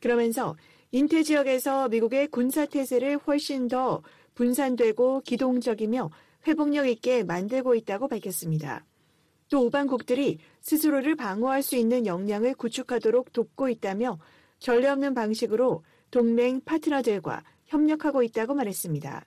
[0.00, 0.54] 그러면서
[0.90, 4.02] 인태 지역에서 미국의 군사태세를 훨씬 더
[4.34, 6.10] 분산되고 기동적이며
[6.46, 8.84] 회복력 있게 만들고 있다고 밝혔습니다.
[9.48, 14.18] 또 우방국들이 스스로를 방어할 수 있는 역량을 구축하도록 돕고 있다며
[14.62, 15.82] 전례 없는 방식으로
[16.12, 19.26] 동맹 파트너들과 협력하고 있다고 말했습니다.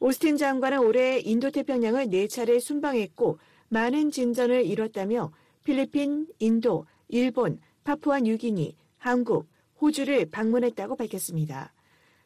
[0.00, 5.30] 오스틴 장관은 올해 인도태평양을 4차례 순방했고 많은 진전을 이뤘다며
[5.62, 9.46] 필리핀, 인도, 일본, 파푸아 뉴기니, 한국,
[9.78, 11.74] 호주를 방문했다고 밝혔습니다.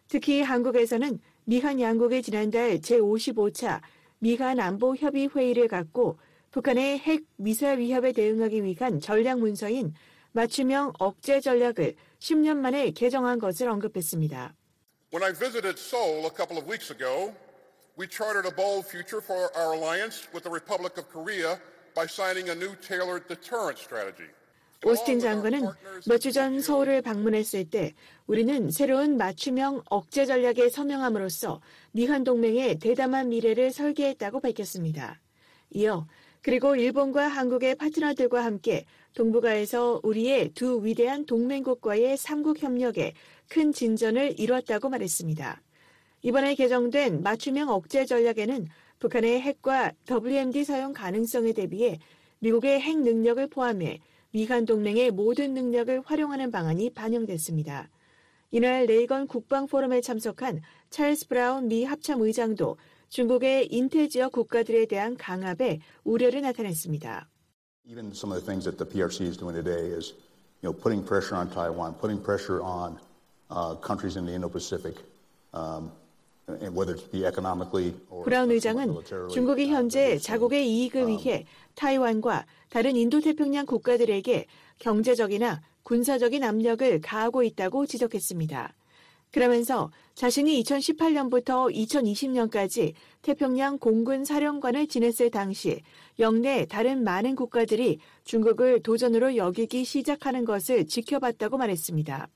[0.06, 3.80] 특히 한국에서는 미한 양국이 지난달 제55차
[4.20, 6.16] 미한 안보 협의 회의를 갖고
[6.52, 9.92] 북한의 핵 미사일 위협에 대응하기 위한 전략 문서인
[10.40, 14.54] 맞춤형 억제 전략을 10년 만에 개정한 것을 언급했습니다.
[15.14, 17.32] When I visited Seoul a couple of weeks ago,
[17.98, 21.56] we chartered a bold future for our alliance with the Republic of Korea
[21.94, 24.28] by signing a new tailored deterrent strategy.
[24.84, 25.62] 오스틴 장관은
[26.06, 27.94] 몇 주 전 서울을 방문했을 때
[28.26, 31.62] 우리는 새로운 맞춤형 억제 전략에 서명함으로써
[31.92, 35.18] 미한 동맹의 대담한 미래를 설계했다고 밝혔습니다.
[35.70, 36.06] 이어
[36.42, 38.84] 그리고 일본과 한국의 파트너들과 함께
[39.16, 43.14] 동북아에서 우리의 두 위대한 동맹국과의 삼국 협력에
[43.48, 45.62] 큰 진전을 이뤘다고 말했습니다.
[46.20, 48.66] 이번에 개정된 맞춤형 억제 전략에는
[48.98, 51.98] 북한의 핵과 WMD 사용 가능성에 대비해
[52.40, 54.00] 미국의 핵 능력을 포함해
[54.32, 57.88] 미한 동맹의 모든 능력을 활용하는 방안이 반영됐습니다.
[58.50, 60.60] 이날 레이건 국방 포럼에 참석한
[60.90, 62.76] 찰스 브라운 미 합참 의장도
[63.08, 67.30] 중국의 인태 지역 국가들에 대한 강압에 우려를 나타냈습니다.
[67.88, 70.14] Even some of the things that the PRC is doing today is,
[70.60, 72.98] you know, putting pressure on Taiwan, putting pressure on
[73.50, 74.96] uh, countries in the Indo-Pacific.
[75.54, 75.92] Um,
[78.24, 78.94] 브라운 의장은
[79.32, 84.46] 중국이 현재 자국의 이익을 위해 타이완과 다른 인도태평양 국가들에게
[84.78, 88.74] 경제적이나 군사적인 압력을 가하고 있다고 지적했습니다.
[89.32, 95.82] 그러면서 자신이 2018년부터 2020년까지 태평양 공군 사령관을 지냈을 당시
[96.18, 102.28] 역내 다른 많은 국가들이 중국을 도전으로 여기기 시작하는 것을 지켜봤다고 말했습니다.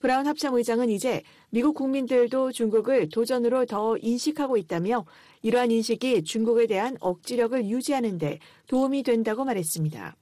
[0.00, 5.06] 브라운 합참의장은 이제 미국 국민들도 중국을 도전으로 더 인식하고 있다며
[5.42, 10.16] 이러한 인식이 중국에 대한 억지력을 유지하는 데 도움이 된다고 말했습니다.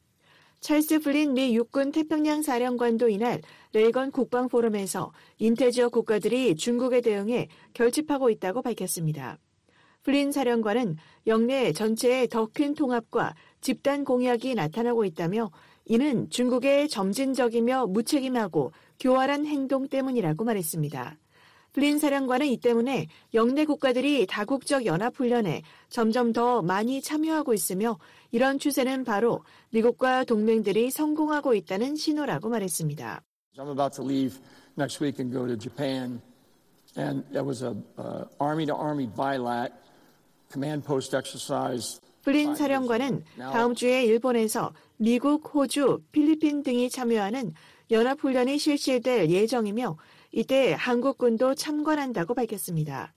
[0.61, 3.41] 찰스 플린 미 육군 태평양 사령관도 이날
[3.73, 9.39] 레이건 국방 포럼에서 인태 지역 국가들이 중국에 대응해 결집하고 있다고 밝혔습니다.
[10.03, 10.97] 플린 사령관은
[11.27, 15.51] 역내 전체의 더 큰 통합과 집단 공약이 나타나고 있다며
[15.87, 21.17] 이는 중국의 점진적이며 무책임하고 교활한 행동 때문이라고 말했습니다.
[21.73, 27.99] 플린 사령관은 이 때문에 역내 국가들이 다국적 연합훈련에 점점 더 많이 참여하고 있으며
[28.31, 33.23] 이런 추세는 바로 미국과 동맹들이 성공하고 있다는 신호라고 말했습니다.
[33.59, 34.39] I'm about to leave
[34.77, 36.21] next week and go to Japan,
[36.97, 39.71] and that was a uh, army to army bilat.
[42.23, 47.53] 플린 사령관은 다음 주에 일본에서 미국, 호주, 필리핀 등이 참여하는
[47.91, 49.97] 연합훈련이 실시될 예정이며
[50.31, 53.13] 이때 한국군도 참관한다고 밝혔습니다.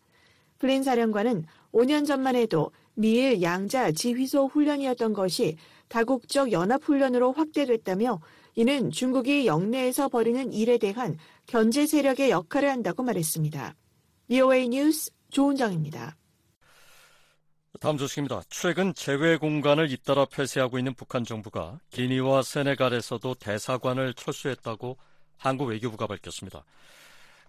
[0.58, 5.58] 플린 사령관은 5년 전만 해도 미일 양자 지휘소 훈련이었던 것이
[5.88, 8.20] 다국적 연합훈련으로 확대됐다며
[8.56, 13.76] 이는 중국이 영내에서 벌이는 일에 대한 견제 세력의 역할을 한다고 말했습니다.
[14.28, 16.16] BOA 뉴스 조은정입니다.
[17.80, 18.42] 다음 소식입니다.
[18.50, 24.98] 최근 재외 공간을 잇따라 폐쇄하고 있는 북한 정부가 기니와 세네갈에서도 대사관을 철수했다고
[25.38, 26.64] 한국 외교부가 밝혔습니다.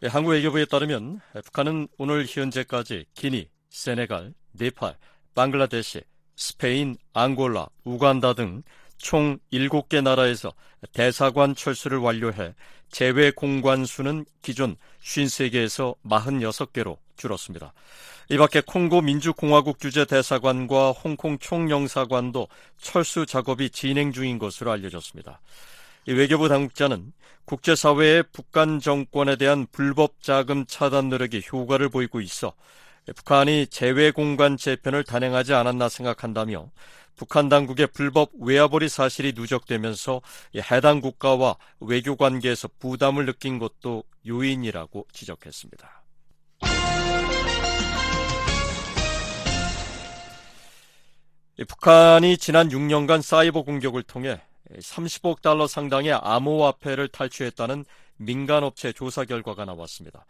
[0.03, 4.97] 예, 한국 외교부에 따르면 북한은 오늘 현재까지 기니, 세네갈, 네팔,
[5.35, 6.03] 방글라데시,
[6.35, 8.63] 스페인, 앙골라, 우간다 등
[8.99, 10.53] 총 7개 나라에서
[10.93, 12.55] 대사관 철수를 완료해
[12.91, 17.73] 재외 공관 수는 기존 53개에서 46개로 줄었습니다.
[18.31, 22.49] 이 밖에 콩고 민주공화국 주재 대사관과 홍콩 총영사관도
[22.81, 25.41] 철수 작업이 진행 중인 것으로 알려졌습니다.
[26.09, 27.13] 외교부 당국자는
[27.47, 32.53] 국제사회의 북한 정권에 대한 불법 자금 차단 노력이 효과를 보이고 있어
[33.15, 36.71] 북한이 재외 공간 재편을 단행하지 않았나 생각한다며
[37.17, 40.21] 북한 당국의 불법 외화벌이 사실이 누적되면서
[40.71, 46.06] 해당 국가와 외교 관계에서 부담을 느낀 것도 요인이라고 지적했습니다.
[51.65, 54.41] 북한이 지난 6년간 사이버 공격을 통해
[54.79, 57.85] 30억 달러 상당의 암호화폐를 탈취했다는
[58.19, 60.27] 민간업체 조사 결과가 나왔습니다.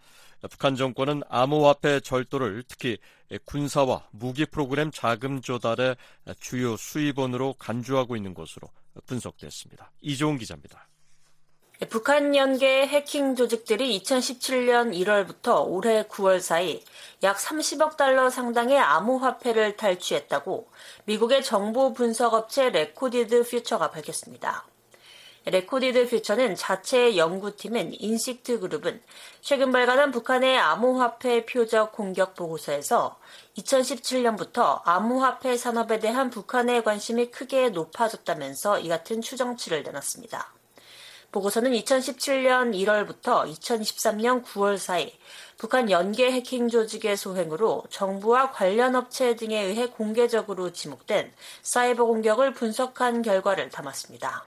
[0.51, 2.99] 북한 정권은 암호화폐 절도를 특히
[3.45, 5.97] 군사와 무기 프로그램 자금 조달의
[6.39, 8.69] 주요 수입원으로 간주하고 있는 것으로
[9.07, 9.91] 분석됐습니다.
[10.03, 10.87] 이종훈 기자입니다.
[11.85, 16.83] 북한 연계 해킹 조직들이 2017년 1월부터 올해 9월 사이
[17.23, 20.71] 약 30억 달러 상당의 암호화폐를 탈취했다고
[21.05, 24.65] 미국의 정보 분석 업체 Recorded Future가 밝혔습니다.
[25.45, 29.03] Recorded Future는 자체 연구팀인 Insikt 그룹은
[29.43, 33.19] 최근 발간한 북한의 암호화폐 표적 공격 보고서에서
[33.59, 40.57] 2017년부터 암호화폐 산업에 대한 북한의 관심이 크게 높아졌다면서 이 같은 추정치를 내놨습니다.
[41.37, 45.13] 보고서는 2017년 1월부터 2023년 9월 사이
[45.59, 51.31] 북한 연계 해킹 조직의 소행으로 정부와 관련 업체 등에 의해 공개적으로 지목된
[51.61, 54.47] 사이버 공격을 분석한 결과를 담았습니다.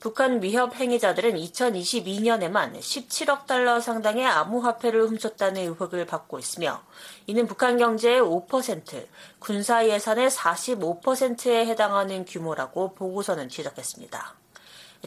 [0.00, 6.82] 북한 위협 행위자들은 2022년에만 17억 달러 상당의 암호화폐를 훔쳤다는 의혹을 받고 있으며
[7.26, 9.06] 이는 북한 경제의 5%,
[9.38, 14.37] 군사 예산의 45%에 해당하는 규모라고 보고서는 지적했습니다.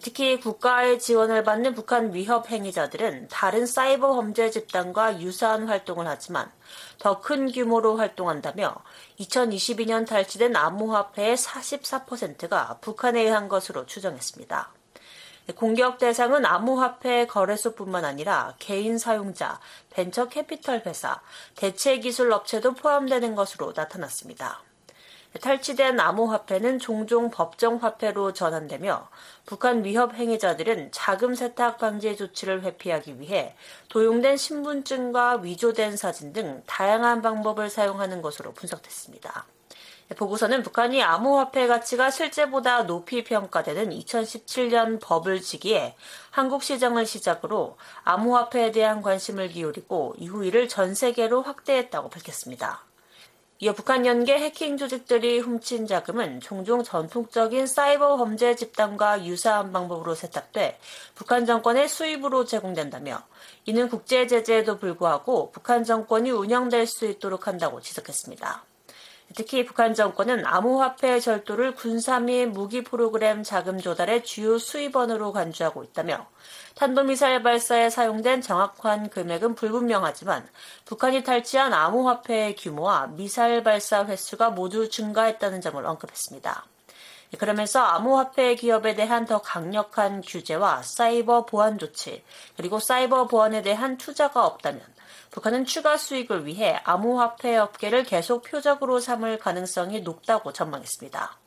[0.02, 6.50] 특히 국가의 지원을 받는 북한 위협 행위자들은 다른 사이버 범죄 집단과 유사한 활동을 하지만
[6.98, 8.76] 더 큰 규모로 활동한다며
[9.20, 14.72] 2022년 탈취된 암호화폐의 44%가 북한에 의한 것으로 추정했습니다.
[15.56, 21.22] 공격 대상은 암호화폐 거래소뿐만 아니라 개인 사용자, 벤처 캐피털 회사,
[21.56, 24.62] 대체 기술 업체도 포함되는 것으로 나타났습니다.
[25.40, 29.08] 탈취된 암호화폐는 종종 법정화폐로 전환되며
[29.46, 33.56] 북한 위협 행위자들은 자금 세탁 방지 조치를 회피하기 위해
[33.90, 39.46] 도용된 신분증과 위조된 사진 등 다양한 방법을 사용하는 것으로 분석됐습니다.
[40.18, 45.96] 보고서는 북한이 암호화폐 가치가 실제보다 높이 평가되는 2017년 버블지기에
[46.32, 52.91] 한국 시장을 시작으로 암호화폐에 대한 관심을 기울이고 이후 이를 전 세계로 확대했다고 밝혔습니다.
[53.64, 60.80] 이어 북한 연계 해킹 조직들이 훔친 자금은 종종 전통적인 사이버 범죄 집단과 유사한 방법으로 세탁돼
[61.14, 63.22] 북한 정권의 수입으로 제공된다며
[63.66, 68.71] 이는 국제 제재에도 불구하고 북한 정권이 운영될 수 있도록 한다고 지적했습니다.
[69.36, 76.28] 특히 북한 정권은 암호화폐 절도를 군사 및 무기 프로그램 자금 조달의 주요 수입원으로 간주하고 있다며
[76.76, 80.48] 탄도미사일 발사에 사용된 정확한 금액은 불분명하지만
[80.86, 86.66] 북한이 탈취한 암호화폐의 규모와 미사일 발사 횟수가 모두 증가했다는 점을 언급했습니다.
[87.38, 92.24] 그러면서 암호화폐 기업에 대한 더 강력한 규제와 사이버 보안 조치,
[92.58, 94.82] 그리고 사이버 보안에 대한 투자가 없다면
[95.32, 101.38] 북한은 추가 수익을 위해 암호화폐 업계를 계속 표적으로 삼을 가능성이 높다고 전망했습니다.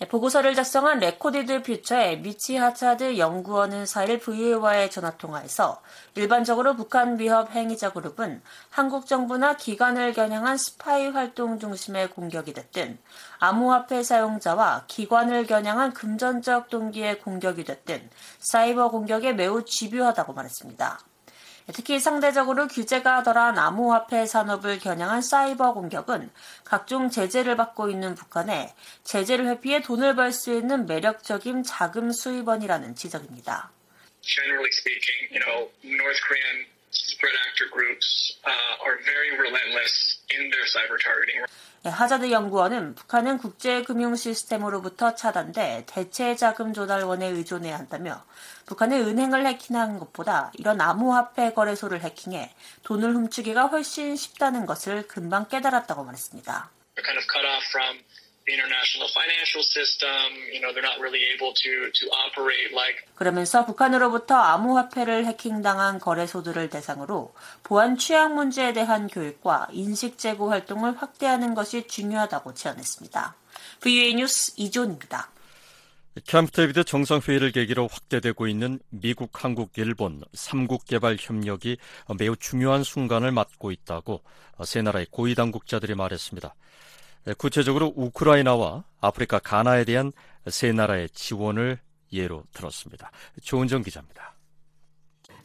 [0.00, 5.80] 네, 보고서를 작성한 레코디드 퓨처의 미치 하차드 연구원은 4일 VOA와의 전화통화에서
[6.16, 12.98] 일반적으로 북한 위협 행위자 그룹은 한국 정부나 기관을 겨냥한 스파이 활동 중심의 공격이 됐든
[13.38, 18.10] 암호화폐 사용자와 기관을 겨냥한 금전적 동기의 공격이 됐든
[18.40, 21.13] 사이버 공격에 매우 집요하다고 말했습니다.
[21.72, 26.30] 특히 상대적으로 규제가 덜한 암호화폐 산업을 겨냥한 사이버 공격은
[26.62, 33.70] 각종 제재를 받고 있는 북한에 제재를 회피해 돈을 벌 수 있는 매력적인 자금 수입원이라는 지적입니다.
[34.20, 40.66] Generally speaking, you know, North Korean spread actor groups uh, are very relentless in their
[40.66, 41.44] cyber targeting.
[41.82, 48.24] 네, 하자드 연구원은 북한은 국제 금융 시스템으로부터 차단돼 대체 자금 조달원에 의존해야 한다며
[48.64, 56.04] 북한의 은행을 해킹하는 것보다 이런 암호화폐 거래소를 해킹해 돈을 훔치기가 훨씬 쉽다는 것을 금방 깨달았다고
[56.04, 56.70] 말했습니다.
[57.02, 57.98] kind of cut off from
[58.46, 60.36] the international financial system.
[60.52, 63.04] You know, they're not really able to to operate like.
[63.14, 71.54] 그러면서 북한으로부터 암호화폐를 해킹당한 거래소들을 대상으로 보안 취약 문제에 대한 교육과 인식 제고 활동을 확대하는
[71.54, 73.36] 것이 중요하다고 제안했습니다.
[73.80, 75.30] VA 뉴스 이존입니다.
[76.26, 81.76] 캠프 데비드 정상회의를 계기로 확대되고 있는 미국, 한국, 일본 3국 개발 협력이
[82.18, 84.22] 매우 중요한 순간을 맞고 있다고
[84.64, 86.54] 세 나라의 고위 당국자들이 말했습니다.
[87.38, 90.12] 구체적으로 우크라이나와 아프리카 가나에 대한
[90.46, 91.78] 세 나라의 지원을
[92.12, 93.10] 예로 들었습니다.
[93.42, 94.34] 조은정 기자입니다.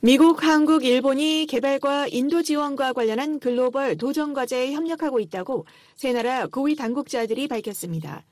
[0.01, 5.65] 미국, 한국, 일본이 개발과 인도 지원과 관련한 글로벌 도전 과제에 협력하고 있다고
[5.95, 8.23] 세 나라 고위 당국자들이 밝혔습니다.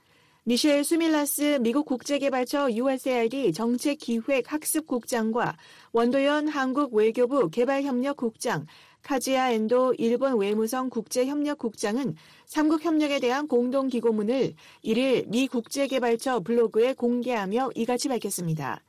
[0.45, 5.57] 미셸 수밀라스 미국 국제개발처 USAID 정책기획 학습국장과
[5.91, 8.65] 원도연 한국 외교부 개발협력국장,
[9.07, 14.53] 카지야 엔도 일본 외무성 국제협력국장은 삼국 협력에 대한 공동 기고문을
[14.83, 18.83] 1일 미 국제개발처 블로그에 공개하며 이같이 밝혔습니다.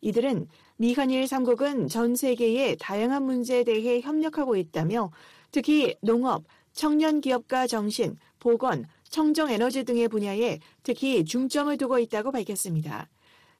[0.00, 0.46] 이들은
[0.76, 5.10] 미한일 3국은 전 세계의 다양한 문제에 대해 협력하고 있다며
[5.50, 13.08] 특히 농업, 청년 기업가 정신, 보건, 청정 에너지 등의 분야에 특히 중점을 두고 있다고 밝혔습니다.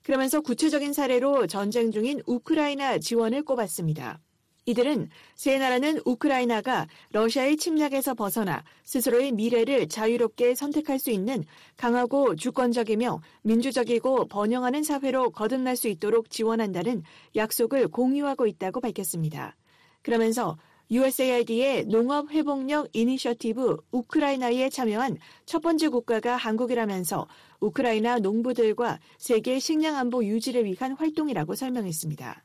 [0.04, 4.20] 그러면서 구체적인 사례로 전쟁 중인 우크라이나 지원을 꼽았습니다.
[4.66, 11.44] 이들은 세 나라는 우크라이나가 러시아의 침략에서 벗어나 스스로의 미래를 자유롭게 선택할 수 있는
[11.76, 17.02] 강하고 주권적이며 민주적이고 번영하는 사회로 거듭날 수 있도록 지원한다는
[17.36, 19.54] 약속을 공유하고 있다고 밝혔습니다.
[20.00, 20.56] 그러면서
[20.90, 27.26] USAID의 농업 회복력 이니셔티브 우크라이나에 참여한 첫 번째 국가가 한국이라면서
[27.60, 32.44] 우크라이나 농부들과 세계 식량 안보 유지를 위한 활동이라고 설명했습니다.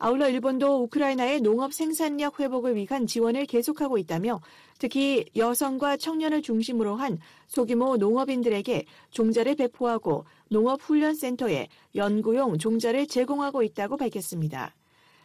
[0.00, 4.40] 아울러 일본도 우크라이나의 농업 생산력 회복을 위한 지원을 계속하고 있다며
[4.78, 7.18] 특히 여성과 청년을 중심으로 한
[7.48, 14.76] 소규모 농업인들에게 종자를 배포하고 농업훈련센터에 연구용 종자를 제공하고 있다고 밝혔습니다.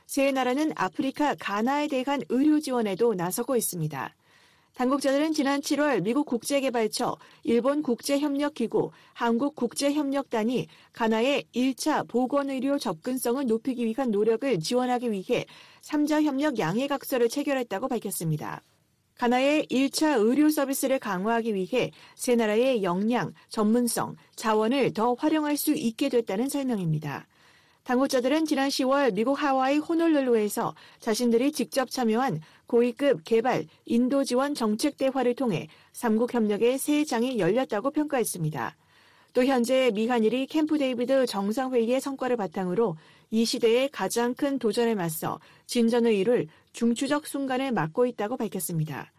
[0.07, 4.15] 세 나라는 아프리카 가나에 대한 의료 지원에도 나서고 있습니다.
[4.75, 14.09] 당국자들은 지난 7월 미국 국제개발처, 일본 국제협력기구, 한국 국제협력단이 가나의 1차 보건의료 접근성을 높이기 위한
[14.09, 15.45] 노력을 지원하기 위해
[15.81, 18.63] 3자 협력 양해각서를 체결했다고 밝혔습니다.
[19.15, 26.09] 가나의 1차 의료 서비스를 강화하기 위해 세 나라의 역량, 전문성, 자원을 더 활용할 수 있게
[26.09, 27.27] 됐다는 설명입니다.
[27.83, 35.35] 당국자들은 지난 10월 미국 하와이 호놀룰루에서 자신들이 직접 참여한 고위급 개발 인도 지원 정책 대화를
[35.35, 38.77] 통해 삼국 협력의 새 장이 열렸다고 평가했습니다.
[39.33, 42.95] 또 현재 미한일이 캠프 데이비드 정상회의의 성과를 바탕으로
[43.31, 49.12] 이 시대의 가장 큰 도전에 맞서 진전의 일을 중추적 순간을 맞고 있다고 밝혔습니다.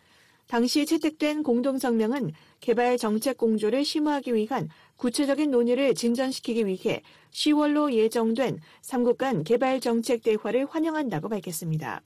[0.55, 2.31] 당시 채택된 공동성명은
[2.61, 7.03] 개발 정책 공조를 심화하기 위한 구체적인 논의를 진전시키기 위해
[7.33, 12.03] 10월로 예정된 3국 간 개발 정책 대화를 환영한다고 밝혔습니다.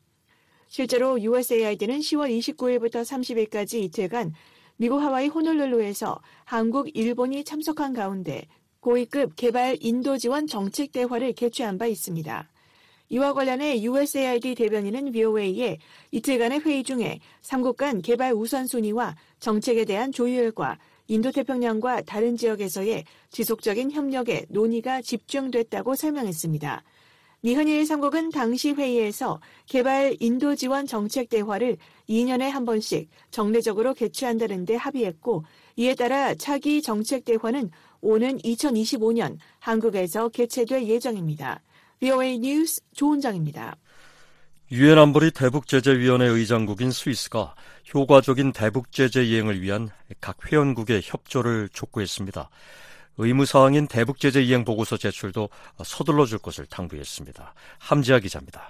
[0.67, 4.33] 실제로 USAID는 10월 29일부터 30일까지 이틀간
[4.79, 8.47] 미국 하와이 호놀룰루에서 한국, 일본이 참석한 가운데
[8.81, 12.49] 고위급 개발 인도 지원 정책 대화를 개최한 바 있습니다.
[13.11, 15.79] 이와 관련해 USAID 대변인은 VOA에
[16.11, 20.79] 이틀간의 회의 중에 3국 간 개발 우선순위와 정책에 대한 조율과
[21.09, 26.85] 인도태평양과 다른 지역에서의 지속적인 협력에 논의가 집중됐다고 설명했습니다.
[27.41, 31.79] 미한일 3국은 당시 회의에서 개발 인도 지원 정책 대화를
[32.09, 35.45] 2년에 한 번씩 정례적으로 개최한다는 데 합의했고
[35.77, 41.63] 이에 따라 차기 정책 대화는 오는 2025년 한국에서 개최될 예정입니다.
[42.01, 43.77] VOA 뉴스 조은정입니다.
[44.71, 47.55] 유엔 안보리 대북제재위원회 의장국인 스위스가
[47.95, 49.89] 효과적인 대북제재 이행을 위한
[50.21, 52.51] 각 회원국의 협조를 촉구했습니다.
[53.17, 55.49] 의무사항인 대북제재 이행 보고서 제출도
[55.85, 57.55] 서둘러 줄 것을 당부했습니다.
[57.79, 58.69] 함지아 기자입니다.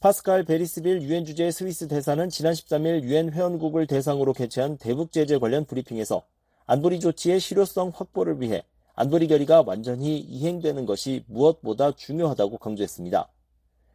[0.00, 6.24] 파스칼 베리스빌 유엔 주재 스위스 대사는 지난 13일 유엔 회원국을 대상으로 개최한 대북제재 관련 브리핑에서
[6.66, 8.64] 안보리 조치의 실효성 확보를 위해
[9.02, 13.28] 안보리 결의가 완전히 이행되는 것이 무엇보다 중요하다고 강조했습니다.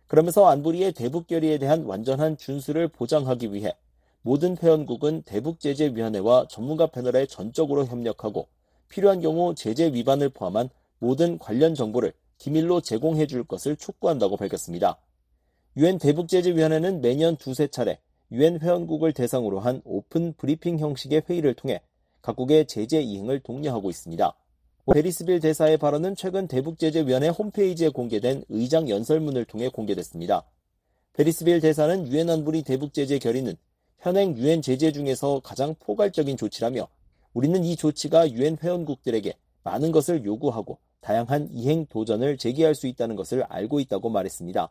[0.08, 3.74] 그러면서 안보리의 대북 결의에 대한 완전한 준수를 보장하기 위해
[4.22, 8.50] 모든 회원국은 대북제재위원회와 전문가 패널에 전적으로 협력하고
[8.90, 14.98] 필요한 경우 제재 위반을 포함한 모든 관련 정보를 기밀로 제공해 줄 것을 촉구한다고 밝혔습니다.
[15.78, 18.02] 유엔 대북제재위원회는 매년 두세 차례
[18.34, 21.82] 유엔 회원국을 대상으로 한 오픈 브리핑 형식의 회의를 통해
[22.22, 24.36] 각국의 제재 이행을 독려하고 있습니다.
[24.94, 30.46] 베리스빌 대사의 발언은 최근 대북제재위원회 홈페이지에 공개된 의장 연설문을 통해 공개됐습니다.
[31.12, 33.58] 베리스빌 대사는 유엔 안보리 대북제재 결의는
[34.00, 36.88] 현행 유엔 제재 중에서 가장 포괄적인 조치라며
[37.34, 39.34] 우리는 이 조치가 유엔 회원국들에게
[39.64, 44.70] 많은 것을 요구하고 다양한 이행 도전을 제기할 수 있다는 것을 알고 있다고 말했습니다.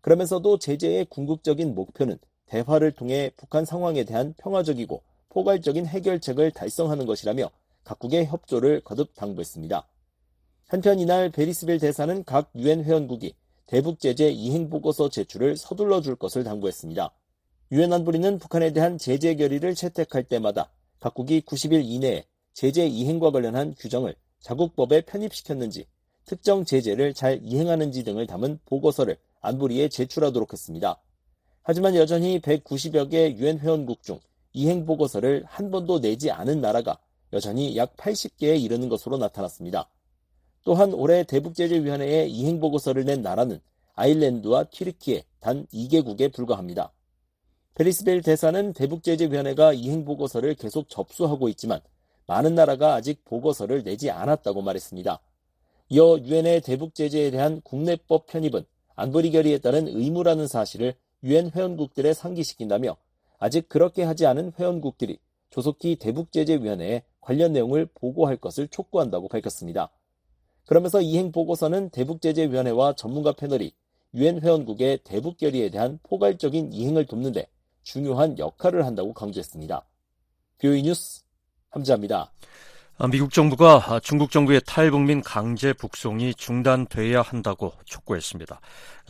[0.00, 7.50] 그러면서도 제재의 궁극적인 목표는 대화를 통해 북한 상황에 대한 평화적이고 포괄적인 해결책을 달성하는 것이라며
[7.90, 9.88] 각국의 협조를 거듭 당부했습니다.
[10.68, 13.34] 한편 이날 베리스빌 대사는 각 유엔 회원국이
[13.66, 17.12] 대북 제재 이행 보고서 제출을 서둘러 줄 것을 당부했습니다.
[17.72, 20.70] 유엔 안보리는 북한에 대한 제재 결의를 채택할 때마다
[21.00, 25.86] 각국이 90일 이내에 제재 이행과 관련한 규정을 자국법에 편입시켰는지
[26.26, 31.00] 특정 제재를 잘 이행하는지 등을 담은 보고서를 안보리에 제출하도록 했습니다.
[31.62, 34.20] 하지만 여전히 190여 개 유엔 회원국 중
[34.52, 37.00] 이행 보고서를 한 번도 내지 않은 나라가
[37.32, 39.88] 여전히 약 80개에 이르는 것으로 나타났습니다.
[40.64, 43.60] 또한 올해 대북제재위원회에 이행보고서를 낸 나라는
[43.94, 46.92] 아일랜드와 튀르키예 단 2개국에 불과합니다.
[47.74, 51.80] 페리스벨 대사는 대북제재위원회가 이행보고서를 계속 접수하고 있지만
[52.26, 55.20] 많은 나라가 아직 보고서를 내지 않았다고 말했습니다.
[55.88, 58.64] 이어 유엔의 대북제재에 대한 국내법 편입은
[58.94, 62.96] 안보리 결의에 따른 의무라는 사실을 유엔 회원국들에 상기시킨다며
[63.38, 65.18] 아직 그렇게 하지 않은 회원국들이
[65.50, 69.90] 조속히 대북제재위원회에 관련 내용을 보고할 것을 촉구한다고 밝혔습니다.
[70.66, 73.72] 그러면서 이행 보고서는 대북제재위원회와 전문가 패널이
[74.14, 77.46] 유엔 회원국의 대북 결의에 대한 포괄적인 이행을 돕는데
[77.82, 79.84] 중요한 역할을 한다고 강조했습니다.
[80.58, 81.22] 뷰이 뉴스
[81.70, 82.32] 함지합니다.
[82.98, 88.60] 아, 미국 정부가 중국 정부의 탈북민 강제 북송이 중단돼야 한다고 촉구했습니다.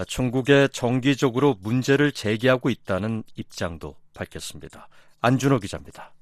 [0.06, 4.88] 중국에 정기적으로 문제를 제기하고 있다는 입장도 밝혔습니다.
[5.20, 6.12] 안준호 기자입니다.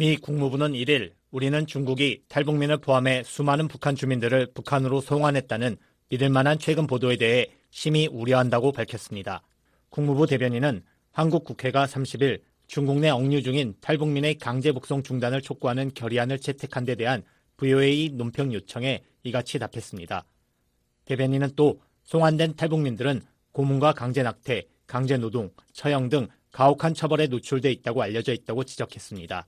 [0.00, 5.76] 미 국무부는 1일 우리는 중국이 탈북민을 포함해 수많은 북한 주민들을 북한으로 송환했다는
[6.08, 9.42] 믿을 만한 최근 보도에 대해 심히 우려한다고 밝혔습니다.
[9.90, 16.38] 국무부 대변인은 한국 국회가 30일 중국 내 억류 중인 탈북민의 강제 북송 중단을 촉구하는 결의안을
[16.38, 17.22] 채택한 데 대한
[17.58, 20.24] VOA 논평 요청에 이같이 답했습니다.
[21.04, 23.20] 대변인은 또 송환된 탈북민들은
[23.52, 29.46] 고문과 강제 낙태, 강제 노동, 처형 등 가혹한 처벌에 노출돼 있다고 알려져 있다고 지적했습니다.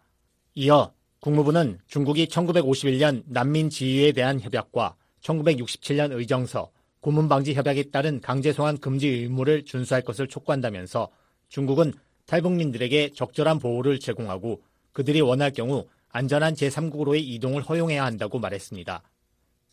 [0.54, 8.52] 이어 국무부는 중국이 1951년 난민 지위에 대한 협약과 1967년 의정서, 고문 방지 협약에 따른 강제
[8.52, 11.08] 송환 금지 의무를 준수할 것을 촉구한다면서
[11.48, 11.94] 중국은
[12.26, 19.02] 탈북민들에게 적절한 보호를 제공하고 그들이 원할 경우 안전한 제3국으로의 이동을 허용해야 한다고 말했습니다.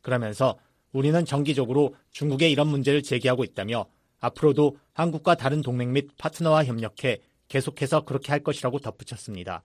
[0.01, 0.57] 그러면서
[0.93, 3.85] 우리는 정기적으로 중국에 이런 문제를 제기하고 있다며
[4.21, 7.19] 앞으로도 한국과 다른 동맹 및 파트너와 협력해
[7.49, 9.63] 계속해서 그렇게 할 것이라고 덧붙였습니다.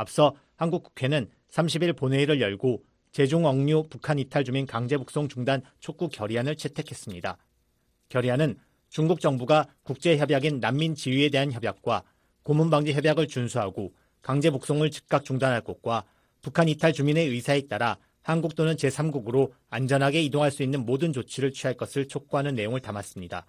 [0.00, 2.82] 앞서 한국 국회는 30일 본회의를 열고
[3.12, 7.36] 제중 억류 북한 이탈 주민 강제 북송 중단 촉구 결의안을 채택했습니다.
[8.08, 8.56] 결의안은
[8.88, 12.02] 중국 정부가 국제 협약인 난민 지위에 대한 협약과
[12.42, 13.92] 고문 방지 협약을 준수하고
[14.22, 16.04] 강제 북송을 즉각 중단할 것과
[16.40, 21.74] 북한 이탈 주민의 의사에 따라 한국 또는 제3국으로 안전하게 이동할 수 있는 모든 조치를 취할
[21.74, 23.44] 것을 촉구하는 내용을 담았습니다.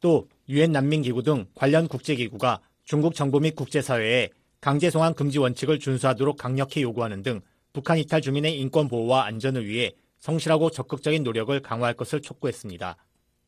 [0.00, 4.30] 또 유엔 난민기구 등 관련 국제기구가 중국 정부 및 국제사회에
[4.66, 7.40] 강제 송환 금지 원칙을 준수하도록 강력히 요구하는 등
[7.72, 12.96] 북한 이탈 주민의 인권 보호와 안전을 위해 성실하고 적극적인 노력을 강화할 것을 촉구했습니다.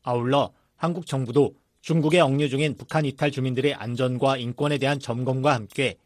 [0.03, 5.97] 아울러 한국 정부도 중국에 억류 중인 북한 이탈 주민들의 안전과 인권에 대한 점검과 함께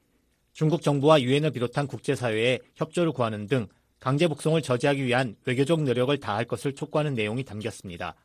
[0.51, 3.67] 중국 정부와 유엔을 비롯한 국제사회에 협조를 구하는 등
[3.99, 8.15] 강제 북송을 저지하기 위한 외교적 노력을 다할 것을 촉구하는 내용이 담겼습니다.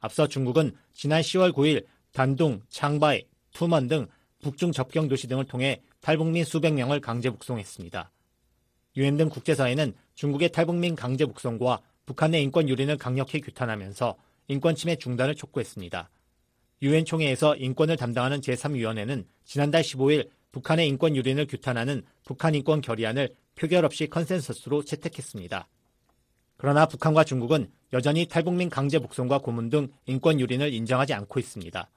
[0.00, 3.22] 앞서 중국은 지난 10월 9일 단둥, 창바이,
[3.54, 4.06] 투먼 등
[4.42, 8.10] 북중 접경 도시 등을 통해 탈북민 수백 명을 강제 북송했습니다.
[8.96, 14.16] 유엔 등 국제사회는 중국의 탈북민 강제 북송과 북한의 인권 유린을 강력히 규탄하면서
[14.48, 16.10] 인권 침해 중단을 촉구했습니다.
[16.82, 23.84] 유엔 총회에서 인권을 담당하는 제3위원회는 지난달 15일 북한의 인권 유린을 규탄하는 북한 인권 결의안을 표결
[23.84, 25.68] 없이 컨센서스로 채택했습니다.
[26.56, 31.90] 그러나 북한과 중국은 여전히 탈북민 강제 북송과 고문 등 인권 유린을 인정하지 않고 있습니다.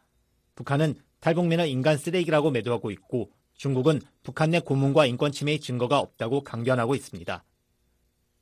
[0.55, 3.31] 북한은 탈북민을 인간 쓰레기라고 매도하고 있고
[3.63, 7.45] 중국은 북한 내 고문과 인권 침해의 증거가 없다고 강변하고 있습니다.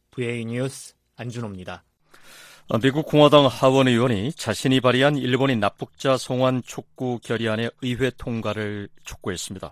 [0.09, 1.83] VA 뉴스 안준호입니다.
[2.69, 9.71] 어, 미국 공화당 하원 의원이 자신이 발의한 일본인 납북자 송환 촉구 결의안의 의회 통과를 촉구했습니다.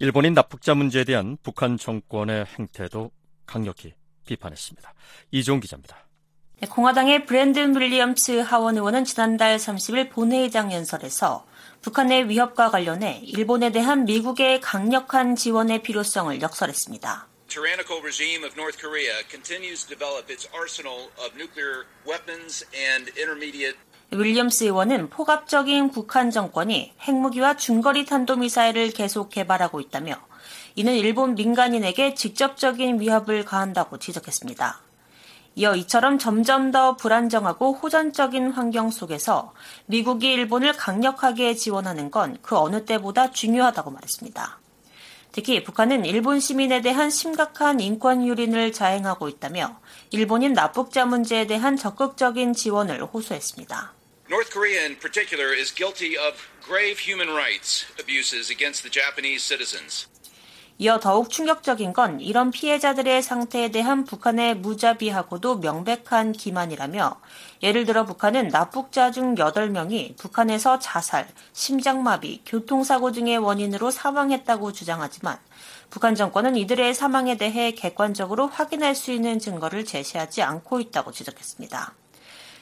[0.00, 3.12] 일본인 납북자 문제에 대한 북한 정권의 행태도
[3.46, 3.94] 강력히
[4.26, 4.94] 비판했습니다.
[5.30, 6.08] 이종 기자입니다.
[6.60, 11.46] 네, 공화당의 브랜든 윌리엄스 하원 의원은 지난달 30일 본회의장 연설에서
[11.82, 17.26] 북한의 위협과 관련해 일본에 대한 미국의 강력한 지원의 필요성을 역설했습니다.
[17.48, 23.76] tyrannical regime of North Korea continues to develop its arsenal of nuclear weapons and intermediate
[24.12, 30.14] 윌리엄스 의원은 포갑적인 북한 정권이 핵무기와 중거리 탄도미사일을 계속 개발하고 있다며
[30.76, 34.91] 이는 일본 민간인에게 직접적인 위협을 가한다고 지적했습니다.
[35.54, 39.52] 이어 이처럼 점점 더 불안정하고 호전적인 환경 속에서
[39.86, 44.58] 미국이 일본을 강력하게 지원하는 건 그 어느 때보다 중요하다고 말했습니다.
[45.32, 49.80] 특히 북한은 일본 시민에 대한 심각한 인권 유린을 자행하고 있다며
[50.10, 53.94] 일본인 납북자 문제에 대한 적극적인 지원을 호소했습니다.
[54.30, 60.06] North Korea in particular is guilty of grave human rights abuses against the Japanese citizens.
[60.82, 67.20] 이어 더욱 충격적인 건 이런 피해자들의 상태에 대한 북한의 무자비하고도 명백한 기만이라며
[67.62, 75.38] 예를 들어 북한은 납북자 중 8명이 북한에서 자살, 심장마비, 교통사고 등의 원인으로 사망했다고 주장하지만
[75.88, 82.01] 북한 정권은 이들의 사망에 대해 객관적으로 확인할 수 있는 증거를 제시하지 않고 있다고 지적했습니다.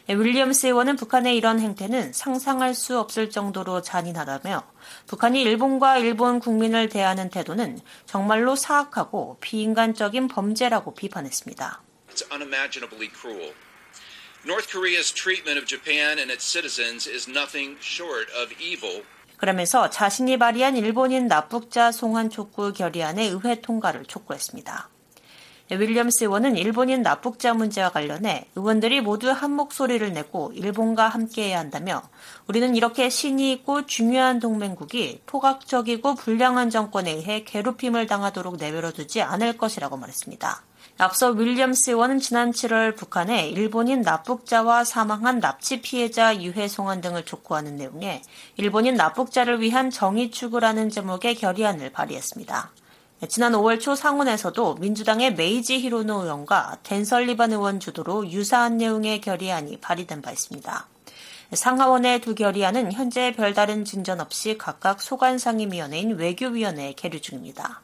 [0.06, 4.62] 네, 윌리엄스 의원은 북한의 이런 행태는 상상할 수 없을 정도로 잔인하다며
[5.06, 11.82] 북한이 일본과 일본 국민을 대하는 태도는 정말로 사악하고 비인간적인 범죄라고 비판했습니다.
[12.10, 13.52] It's unimaginably cruel.
[14.44, 19.04] North Korea's treatment of Japan and its citizens is nothing short of evil.
[19.36, 24.88] 그러면서 자신이 발의한 일본인 납북자 송환 촉구 결의안의 의회 통과를 촉구했습니다.
[25.70, 32.02] 윌리엄스 의원은 일본인 납북자 문제와 관련해 의원들이 모두 한 목소리를 내고 일본과 함께해야 한다며
[32.48, 39.96] 우리는 이렇게 신이 있고 중요한 동맹국이 포각적이고 불량한 정권에 의해 괴롭힘을 당하도록 내버려두지 않을 것이라고
[39.96, 40.62] 말했습니다.
[40.98, 47.76] 앞서 윌리엄스 의원은 지난 7월 북한에 일본인 납북자와 사망한 납치 피해자 유해 송환 등을 촉구하는
[47.76, 48.22] 내용의
[48.56, 52.70] 일본인 납북자를 위한 정의 추구라는 제목의 결의안을 발의했습니다.
[53.28, 59.76] 지난 5월 초 상원에서도 민주당의 메이지 히로노 의원과 댄 설리반 의원 주도로 유사한 내용의 결의안이
[59.76, 60.88] 발의된 바 있습니다.
[61.52, 67.82] 상하원의 두 결의안은 현재 별다른 진전 없이 각각 소관상임위원회인 외교위원회에 계류 중입니다.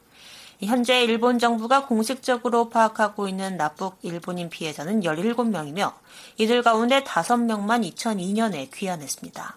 [0.62, 5.92] 현재 일본 정부가 공식적으로 파악하고 있는 납북 일본인 피해자는 17명이며
[6.38, 9.56] 이들 가운데 5명만 2002년에 귀환했습니다.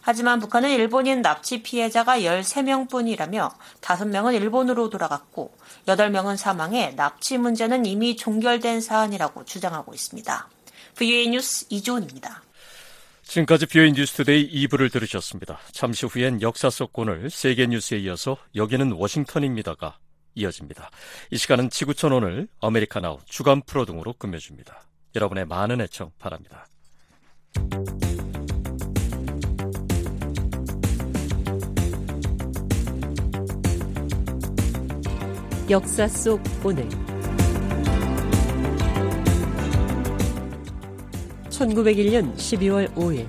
[0.00, 5.54] 하지만 북한은 일본인 납치 피해자가 13명뿐이라며 5명은 일본으로 돌아갔고
[5.86, 10.48] 8명은 사망해 납치 문제는 이미 종결된 사안이라고 주장하고 있습니다.
[10.96, 12.42] VOA 뉴스 이조은입니다.
[13.22, 15.60] 지금까지 VOA 뉴스투데이 2부를 들으셨습니다.
[15.70, 19.98] 잠시 후엔 역사 속 오늘 세계 뉴스에 이어서 여기는 워싱턴입니다가
[20.34, 20.90] 이어집니다.
[21.30, 24.82] 이 시간은 지구촌 오늘 아메리카나우 주간 프로 등으로 끝맺줍니다.
[25.14, 26.66] 여러분의 많은 애청 바랍니다.
[35.70, 36.88] 역사 속 오늘
[41.48, 43.28] 1901년 12월 5일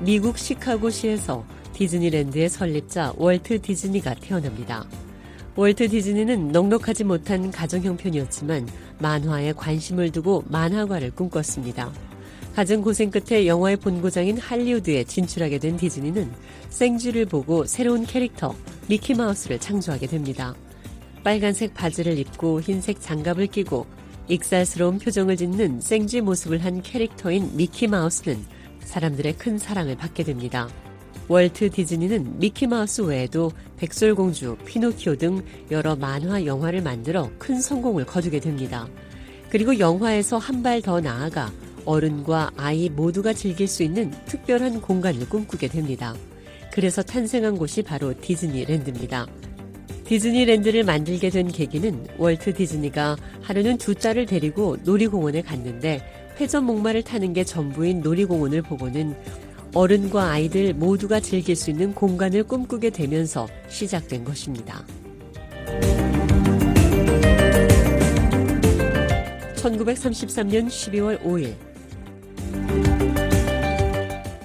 [0.00, 4.84] 미국 시카고시에서 디즈니랜드의 설립자 월트 디즈니가 태어납니다.
[5.56, 11.90] 월트 디즈니는 넉넉하지 못한 가정 형편이었지만 만화에 관심을 두고 만화가를 꿈꿨습니다.
[12.54, 16.30] 갖은 고생 끝에 영화의 본고장인 할리우드에 진출하게 된 디즈니는
[16.68, 18.54] 생쥐를 보고 새로운 캐릭터
[18.88, 20.54] 미키마우스를 창조하게 됩니다.
[21.24, 23.86] 빨간색 바지를 입고 흰색 장갑을 끼고
[24.28, 28.44] 익살스러운 표정을 짓는 생쥐 모습을 한 캐릭터인 미키마우스는
[28.80, 30.68] 사람들의 큰 사랑을 받게 됩니다.
[31.28, 38.86] 월트 디즈니는 미키마우스 외에도 백설공주, 피노키오 등 여러 만화 영화를 만들어 큰 성공을 거두게 됩니다.
[39.48, 41.50] 그리고 영화에서 한 발 더 나아가
[41.84, 46.14] 어른과 아이 모두가 즐길 수 있는 특별한 공간을 꿈꾸게 됩니다.
[46.72, 49.26] 그래서 탄생한 곳이 바로 디즈니랜드입니다.
[50.04, 56.00] 디즈니랜드를 만들게 된 계기는 월트 디즈니가 하루는 두 딸을 데리고 놀이공원에 갔는데
[56.40, 59.14] 회전 목마를 타는 게 전부인 놀이공원을 보고는
[59.74, 64.84] 어른과 아이들 모두가 즐길 수 있는 공간을 꿈꾸게 되면서 시작된 것입니다.
[69.56, 71.71] 1933년 12월 5일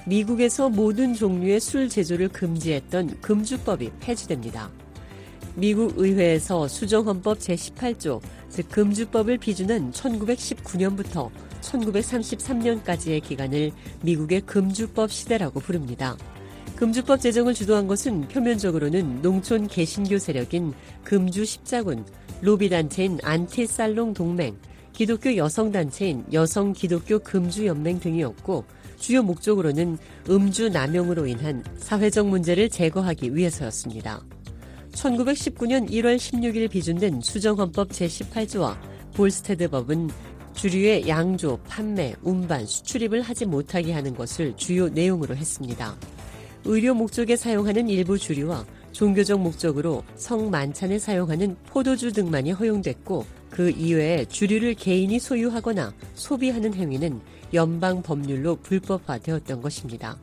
[0.06, 4.72] 미국에서 모든 종류의 술 제조를 금지했던 금주법이 폐지됩니다.
[5.56, 11.30] 미국 의회에서 수정헌법 제18조, 즉 금주법을 비준한 1919년부터
[11.62, 13.72] 1933년까지의 기간을
[14.04, 16.16] 미국의 금주법 시대라고 부릅니다.
[16.76, 22.06] 금주법 제정을 주도한 것은 표면적으로는 농촌 개신교 세력인 금주 십자군,
[22.42, 24.56] 로비단체인 안티살롱 동맹,
[24.98, 28.66] 기독교 여성단체인 여성 기독교 금주연맹 등이었고
[28.98, 34.26] 주요 목적으로는 음주 남용으로 인한 사회적 문제를 제거하기 위해서였습니다.
[34.94, 38.76] 1919년 1월 16일 비준된 수정헌법 제18조와
[39.14, 40.10] 볼스테드 법은
[40.56, 45.96] 주류의 양조, 판매, 운반, 수출입을 하지 못하게 하는 것을 주요 내용으로 했습니다.
[46.66, 54.74] 의료 목적에 사용하는 일부 주류와 종교적 목적으로 성만찬에 사용하는 포도주 등만이 허용됐고 그 이외에 주류를
[54.74, 57.22] 개인이 소유하거나 소비하는 행위는
[57.54, 60.18] 연방 법률로 불법화되었던 것입니다.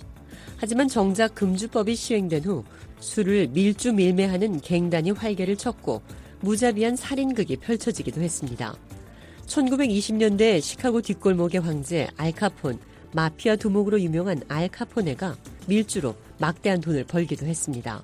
[0.56, 2.64] 하지만 정작 금주법이 시행된 후
[3.00, 6.02] 술을 밀주 밀매하는 갱단이 활개를 쳤고
[6.40, 8.74] 무자비한 살인극이 펼쳐지기도 했습니다.
[9.46, 12.78] 1920년대 시카고 뒷골목의 황제 알카폰,
[13.12, 18.02] 마피아 두목으로 유명한 알카포네가 밀주로 막대한 돈을 벌기도 했습니다.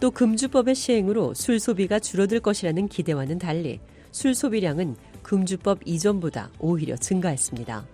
[0.00, 3.80] 또 금주법의 시행으로 술 소비가 줄어들 것이라는 기대와는 달리
[4.10, 7.86] 술 소비량은 금주법 이전보다 오히려 증가했습니다.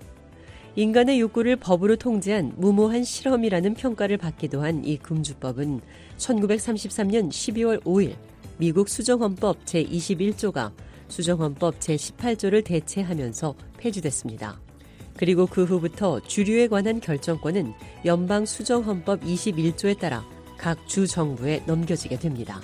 [0.76, 5.80] 인간의 욕구를 법으로 통제한 무모한 실험이라는 평가를 받기도 한 이 금주법은
[6.18, 8.16] 1933년 12월 5일
[8.58, 10.72] 미국 수정헌법 제21조가
[11.08, 14.60] 수정헌법 제18조를 대체하면서 폐지됐습니다.
[15.16, 17.72] 그리고 그 후부터 주류에 관한 결정권은
[18.04, 20.24] 연방 수정헌법 21조에 따라
[20.58, 22.60] 각 주 정부에 넘겨지게 됩니다.